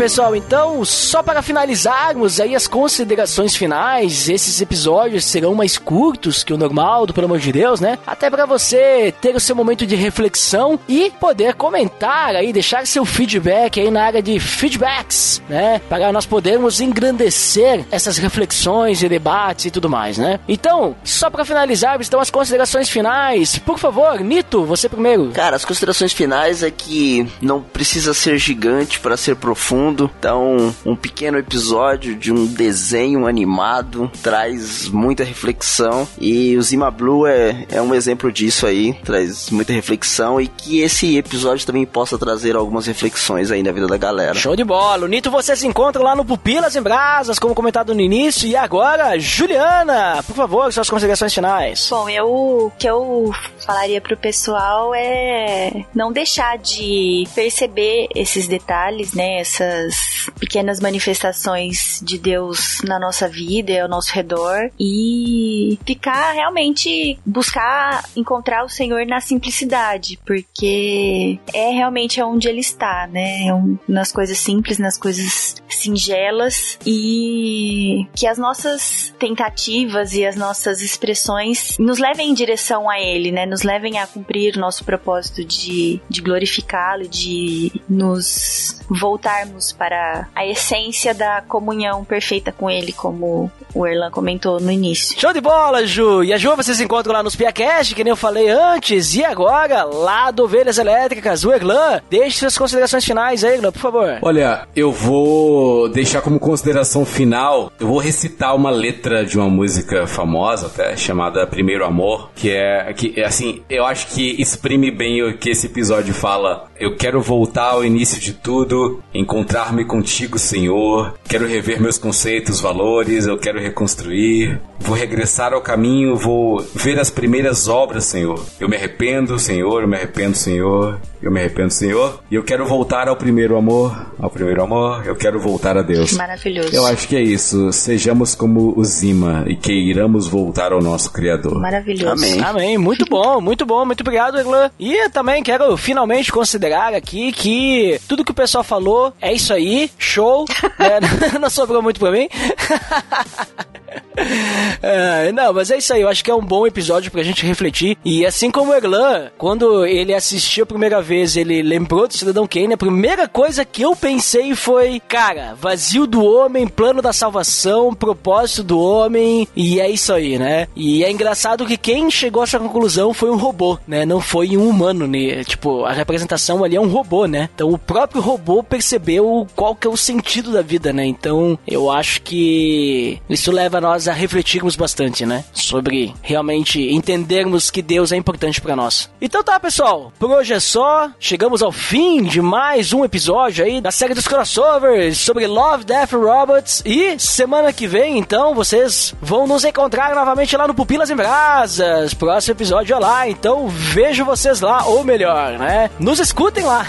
Pessoal, 0.00 0.34
então, 0.34 0.82
só 0.82 1.22
para 1.22 1.42
finalizarmos 1.42 2.40
aí 2.40 2.56
as 2.56 2.66
considerações 2.66 3.54
finais, 3.54 4.30
esses 4.30 4.58
episódios 4.58 5.26
serão 5.26 5.54
mais 5.54 5.76
curtos 5.76 6.42
que 6.42 6.54
o 6.54 6.56
normal, 6.56 7.04
do 7.04 7.12
pelo 7.12 7.26
amor 7.26 7.38
de 7.38 7.52
Deus, 7.52 7.80
né? 7.80 7.98
Até 8.06 8.30
para 8.30 8.46
você 8.46 9.12
ter 9.20 9.36
o 9.36 9.40
seu 9.40 9.54
momento 9.54 9.86
de 9.86 9.94
reflexão 9.94 10.80
e 10.88 11.12
poder 11.20 11.52
comentar 11.52 12.34
aí, 12.34 12.50
deixar 12.50 12.86
seu 12.86 13.04
feedback 13.04 13.78
aí 13.78 13.90
na 13.90 14.04
área 14.04 14.22
de 14.22 14.40
feedbacks, 14.40 15.42
né? 15.50 15.82
Para 15.86 16.10
nós 16.10 16.24
podermos 16.24 16.80
engrandecer 16.80 17.84
essas 17.90 18.16
reflexões 18.16 19.02
e 19.02 19.08
debates 19.08 19.66
e 19.66 19.70
tudo 19.70 19.90
mais, 19.90 20.16
né? 20.16 20.40
Então, 20.48 20.96
só 21.04 21.28
para 21.28 21.44
finalizar, 21.44 22.00
estão 22.00 22.20
as 22.20 22.30
considerações 22.30 22.88
finais. 22.88 23.58
Por 23.58 23.78
favor, 23.78 24.18
Nito, 24.20 24.64
você 24.64 24.88
primeiro. 24.88 25.30
Cara, 25.34 25.56
as 25.56 25.64
considerações 25.66 26.14
finais 26.14 26.62
é 26.62 26.70
que 26.70 27.30
não 27.42 27.60
precisa 27.60 28.14
ser 28.14 28.38
gigante 28.38 28.98
para 28.98 29.14
ser 29.14 29.36
profundo 29.36 29.89
mundo. 29.90 30.10
Então, 30.18 30.74
um 30.84 30.96
pequeno 30.96 31.38
episódio 31.38 32.14
de 32.14 32.32
um 32.32 32.46
desenho 32.46 33.26
animado 33.26 34.10
traz 34.22 34.88
muita 34.88 35.24
reflexão 35.24 36.06
e 36.18 36.56
o 36.56 36.62
Zima 36.62 36.90
Blue 36.90 37.26
é, 37.26 37.66
é 37.70 37.82
um 37.82 37.94
exemplo 37.94 38.30
disso 38.32 38.66
aí, 38.66 38.94
traz 39.04 39.50
muita 39.50 39.72
reflexão 39.72 40.40
e 40.40 40.46
que 40.46 40.80
esse 40.80 41.16
episódio 41.16 41.66
também 41.66 41.84
possa 41.84 42.18
trazer 42.18 42.56
algumas 42.56 42.86
reflexões 42.86 43.50
aí 43.50 43.62
na 43.62 43.72
vida 43.72 43.86
da 43.86 43.96
galera. 43.96 44.34
Show 44.34 44.56
de 44.56 44.64
bola! 44.64 45.04
O 45.04 45.08
Nito 45.08 45.30
você 45.30 45.56
se 45.56 45.66
encontra 45.66 46.02
lá 46.02 46.14
no 46.14 46.24
Pupilas 46.24 46.76
em 46.76 46.82
Brasas, 46.82 47.38
como 47.38 47.54
comentado 47.54 47.94
no 47.94 48.00
início, 48.00 48.48
e 48.48 48.56
agora, 48.56 49.18
Juliana, 49.18 50.22
por 50.26 50.36
favor, 50.36 50.72
suas 50.72 50.88
considerações 50.88 51.34
finais. 51.34 51.88
Bom, 51.90 52.08
eu 52.08 52.30
o 52.30 52.70
que 52.78 52.88
eu 52.88 53.30
falaria 53.58 54.00
pro 54.00 54.16
pessoal 54.16 54.94
é 54.94 55.84
não 55.94 56.12
deixar 56.12 56.58
de 56.58 57.24
perceber 57.34 58.08
esses 58.14 58.46
detalhes, 58.46 59.14
né, 59.14 59.40
essas 59.40 59.79
essas 59.80 60.30
pequenas 60.38 60.80
manifestações 60.80 62.00
de 62.02 62.18
Deus 62.18 62.80
na 62.84 62.98
nossa 62.98 63.28
vida 63.28 63.80
ao 63.82 63.88
nosso 63.88 64.12
redor 64.12 64.70
e 64.78 65.78
ficar 65.86 66.32
realmente 66.32 67.18
buscar 67.24 68.04
encontrar 68.16 68.64
o 68.64 68.68
Senhor 68.68 69.06
na 69.06 69.20
simplicidade, 69.20 70.18
porque 70.26 71.38
é 71.52 71.70
realmente 71.70 72.22
onde 72.22 72.48
ele 72.48 72.60
está, 72.60 73.08
né? 73.10 73.48
É 73.48 73.60
nas 73.88 74.12
coisas 74.12 74.38
simples, 74.38 74.78
nas 74.78 74.98
coisas 74.98 75.56
singelas 75.68 76.78
e 76.84 78.06
que 78.14 78.26
as 78.26 78.38
nossas 78.38 79.14
tentativas 79.18 80.14
e 80.14 80.26
as 80.26 80.36
nossas 80.36 80.82
expressões 80.82 81.76
nos 81.78 81.98
levem 81.98 82.30
em 82.30 82.34
direção 82.34 82.88
a 82.88 83.00
ele, 83.00 83.30
né? 83.30 83.46
Nos 83.46 83.62
levem 83.62 83.98
a 83.98 84.06
cumprir 84.06 84.56
o 84.56 84.60
nosso 84.60 84.84
propósito 84.84 85.44
de, 85.44 86.00
de 86.08 86.20
glorificá-lo, 86.20 87.08
de 87.08 87.72
nos 87.88 88.80
voltarmos 88.88 89.69
para 89.72 90.28
a 90.34 90.46
essência 90.46 91.14
da 91.14 91.42
comunhão 91.42 92.04
perfeita 92.04 92.52
com 92.52 92.70
ele, 92.70 92.92
como 92.92 93.50
o 93.74 93.86
Erlan 93.86 94.10
comentou 94.10 94.60
no 94.60 94.70
início. 94.70 95.18
Show 95.18 95.32
de 95.32 95.40
bola, 95.40 95.86
Ju! 95.86 96.24
E 96.24 96.32
a 96.32 96.38
Ju 96.38 96.56
vocês 96.56 96.80
encontram 96.80 97.12
lá 97.12 97.22
nos 97.22 97.36
Piacast, 97.36 97.94
que 97.94 98.04
nem 98.04 98.10
eu 98.10 98.16
falei 98.16 98.48
antes. 98.48 99.14
E 99.14 99.24
agora, 99.24 99.84
lá 99.84 100.30
do 100.30 100.44
Ovelhas 100.44 100.78
Elétricas, 100.78 101.44
o 101.44 101.52
Erlan, 101.52 102.00
deixe 102.10 102.38
suas 102.38 102.56
considerações 102.56 103.04
finais 103.04 103.44
aí, 103.44 103.54
Erlan, 103.54 103.72
por 103.72 103.80
favor. 103.80 104.18
Olha, 104.22 104.66
eu 104.74 104.92
vou 104.92 105.88
deixar 105.88 106.20
como 106.20 106.38
consideração 106.38 107.04
final, 107.04 107.72
eu 107.78 107.86
vou 107.86 107.98
recitar 107.98 108.54
uma 108.54 108.70
letra 108.70 109.24
de 109.24 109.38
uma 109.38 109.48
música 109.48 110.06
famosa 110.06 110.66
até, 110.66 110.96
chamada 110.96 111.46
Primeiro 111.46 111.84
Amor, 111.84 112.30
que 112.34 112.50
é, 112.50 112.92
que, 112.92 113.20
assim, 113.22 113.62
eu 113.68 113.84
acho 113.84 114.08
que 114.08 114.40
exprime 114.40 114.90
bem 114.90 115.22
o 115.22 115.36
que 115.36 115.50
esse 115.50 115.66
episódio 115.66 116.14
fala. 116.14 116.69
Eu 116.80 116.96
quero 116.96 117.20
voltar 117.20 117.72
ao 117.72 117.84
início 117.84 118.18
de 118.18 118.32
tudo, 118.32 119.02
encontrar 119.12 119.50
encontrar-me 119.60 119.84
contigo, 119.84 120.38
Senhor. 120.38 121.14
Quero 121.28 121.46
rever 121.46 121.80
meus 121.80 121.98
conceitos, 121.98 122.60
valores, 122.60 123.26
eu 123.26 123.36
quero 123.36 123.60
reconstruir. 123.60 124.58
Vou 124.78 124.96
regressar 124.96 125.52
ao 125.52 125.60
caminho, 125.60 126.16
vou 126.16 126.64
ver 126.74 126.98
as 126.98 127.10
primeiras 127.10 127.68
obras, 127.68 128.04
Senhor. 128.04 128.42
Eu 128.58 128.68
me 128.68 128.76
arrependo, 128.76 129.38
Senhor, 129.38 129.82
eu 129.82 129.88
me 129.88 129.96
arrependo, 129.96 130.36
Senhor. 130.36 130.98
Eu 131.22 131.30
me 131.30 131.38
arrependo, 131.38 131.70
Senhor. 131.70 132.22
E 132.30 132.34
eu 132.34 132.42
quero 132.42 132.66
voltar 132.66 133.06
ao 133.06 133.16
primeiro 133.16 133.56
amor, 133.56 134.06
ao 134.18 134.30
primeiro 134.30 134.62
amor. 134.62 135.06
Eu 135.06 135.14
quero 135.14 135.38
voltar 135.38 135.76
a 135.76 135.82
Deus. 135.82 136.12
Maravilhoso. 136.12 136.74
Eu 136.74 136.86
acho 136.86 137.06
que 137.06 137.16
é 137.16 137.20
isso. 137.20 137.70
Sejamos 137.72 138.34
como 138.34 138.72
o 138.76 138.84
Zima 138.84 139.44
e 139.46 139.54
queiramos 139.54 140.26
voltar 140.26 140.72
ao 140.72 140.80
nosso 140.80 141.12
Criador. 141.12 141.60
Maravilhoso. 141.60 142.12
Amém. 142.12 142.40
Amém. 142.42 142.78
Muito 142.78 143.04
bom, 143.04 143.40
muito 143.40 143.66
bom. 143.66 143.84
Muito 143.84 144.00
obrigado, 144.00 144.38
Erlan. 144.38 144.70
E 144.78 145.10
também 145.10 145.42
quero 145.42 145.76
finalmente 145.76 146.32
considerar 146.32 146.94
aqui 146.94 147.32
que 147.32 148.00
tudo 148.08 148.24
que 148.24 148.32
o 148.32 148.34
pessoal 148.34 148.64
falou 148.64 149.12
é 149.20 149.32
isso 149.32 149.52
aí. 149.52 149.90
Show. 149.98 150.46
né? 150.78 151.00
Não 151.38 151.50
sobrou 151.50 151.82
muito 151.82 152.00
pra 152.00 152.10
mim. 152.10 152.28
É, 154.82 155.30
não, 155.32 155.52
mas 155.52 155.70
é 155.70 155.78
isso 155.78 155.92
aí. 155.92 156.00
Eu 156.00 156.08
acho 156.08 156.24
que 156.24 156.30
é 156.30 156.34
um 156.34 156.44
bom 156.44 156.66
episódio 156.66 157.10
pra 157.10 157.22
gente 157.22 157.44
refletir. 157.44 157.98
E 158.04 158.24
assim 158.24 158.50
como 158.50 158.70
o 158.70 158.74
Erlan, 158.74 159.30
quando 159.36 159.84
ele 159.84 160.14
assistiu 160.14 160.64
a 160.64 160.66
primeira 160.66 161.02
vez, 161.02 161.36
ele 161.36 161.62
lembrou 161.62 162.08
do 162.08 162.16
Cidadão 162.16 162.46
Kane, 162.46 162.74
a 162.74 162.78
primeira 162.78 163.28
coisa 163.28 163.64
que 163.64 163.82
eu 163.82 163.94
pensei 163.94 164.54
foi, 164.54 165.00
cara, 165.00 165.54
vazio 165.60 166.06
do 166.06 166.24
homem, 166.24 166.66
plano 166.66 167.02
da 167.02 167.12
salvação, 167.12 167.94
propósito 167.94 168.62
do 168.62 168.80
homem, 168.80 169.46
e 169.54 169.80
é 169.80 169.90
isso 169.90 170.12
aí, 170.12 170.38
né? 170.38 170.68
E 170.74 171.04
é 171.04 171.10
engraçado 171.10 171.66
que 171.66 171.76
quem 171.76 172.10
chegou 172.10 172.42
a 172.42 172.44
essa 172.44 172.58
conclusão 172.58 173.12
foi 173.12 173.30
um 173.30 173.36
robô, 173.36 173.78
né? 173.86 174.06
Não 174.06 174.20
foi 174.20 174.56
um 174.56 174.68
humano, 174.68 175.06
né? 175.06 175.44
Tipo, 175.44 175.84
a 175.84 175.92
representação 175.92 176.64
ali 176.64 176.76
é 176.76 176.80
um 176.80 176.88
robô, 176.88 177.26
né? 177.26 177.48
Então 177.54 177.70
o 177.70 177.78
próprio 177.78 178.22
robô 178.22 178.62
percebeu 178.62 179.46
qual 179.54 179.74
que 179.74 179.86
é 179.86 179.90
o 179.90 179.96
sentido 179.96 180.52
da 180.52 180.62
vida, 180.62 180.92
né? 180.92 181.04
Então 181.04 181.58
eu 181.66 181.90
acho 181.90 182.22
que 182.22 183.20
isso 183.28 183.50
leva 183.50 183.79
nós 183.80 184.08
a 184.08 184.12
refletirmos 184.12 184.76
bastante, 184.76 185.24
né? 185.24 185.44
Sobre 185.52 186.14
realmente 186.22 186.80
entendermos 186.92 187.70
que 187.70 187.82
Deus 187.82 188.12
é 188.12 188.16
importante 188.16 188.60
para 188.60 188.76
nós. 188.76 189.10
Então 189.20 189.42
tá, 189.42 189.58
pessoal. 189.58 190.12
Por 190.18 190.30
hoje 190.30 190.54
é 190.54 190.60
só. 190.60 191.10
Chegamos 191.18 191.62
ao 191.62 191.72
fim 191.72 192.22
de 192.22 192.40
mais 192.40 192.92
um 192.92 193.04
episódio 193.04 193.64
aí 193.64 193.80
da 193.80 193.90
série 193.90 194.14
dos 194.14 194.28
crossovers 194.28 195.18
sobre 195.18 195.46
Love, 195.46 195.84
Death 195.84 196.12
Robots. 196.12 196.82
E 196.84 197.18
semana 197.18 197.72
que 197.72 197.86
vem, 197.86 198.18
então, 198.18 198.54
vocês 198.54 199.14
vão 199.20 199.46
nos 199.46 199.64
encontrar 199.64 200.14
novamente 200.14 200.56
lá 200.56 200.66
no 200.66 200.74
Pupilas 200.74 201.10
em 201.10 201.16
Brasas. 201.16 202.14
Próximo 202.14 202.54
episódio 202.54 202.94
é 202.94 202.98
lá. 202.98 203.28
Então 203.28 203.68
vejo 203.68 204.24
vocês 204.24 204.60
lá, 204.60 204.84
ou 204.84 205.04
melhor, 205.04 205.58
né? 205.58 205.90
Nos 205.98 206.18
escutem 206.18 206.64
lá. 206.64 206.86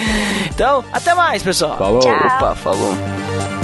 então, 0.50 0.84
até 0.92 1.14
mais, 1.14 1.42
pessoal. 1.42 1.76
Falou. 1.76 2.00
Tchau. 2.00 2.14
Opa, 2.14 2.54
falou. 2.54 3.59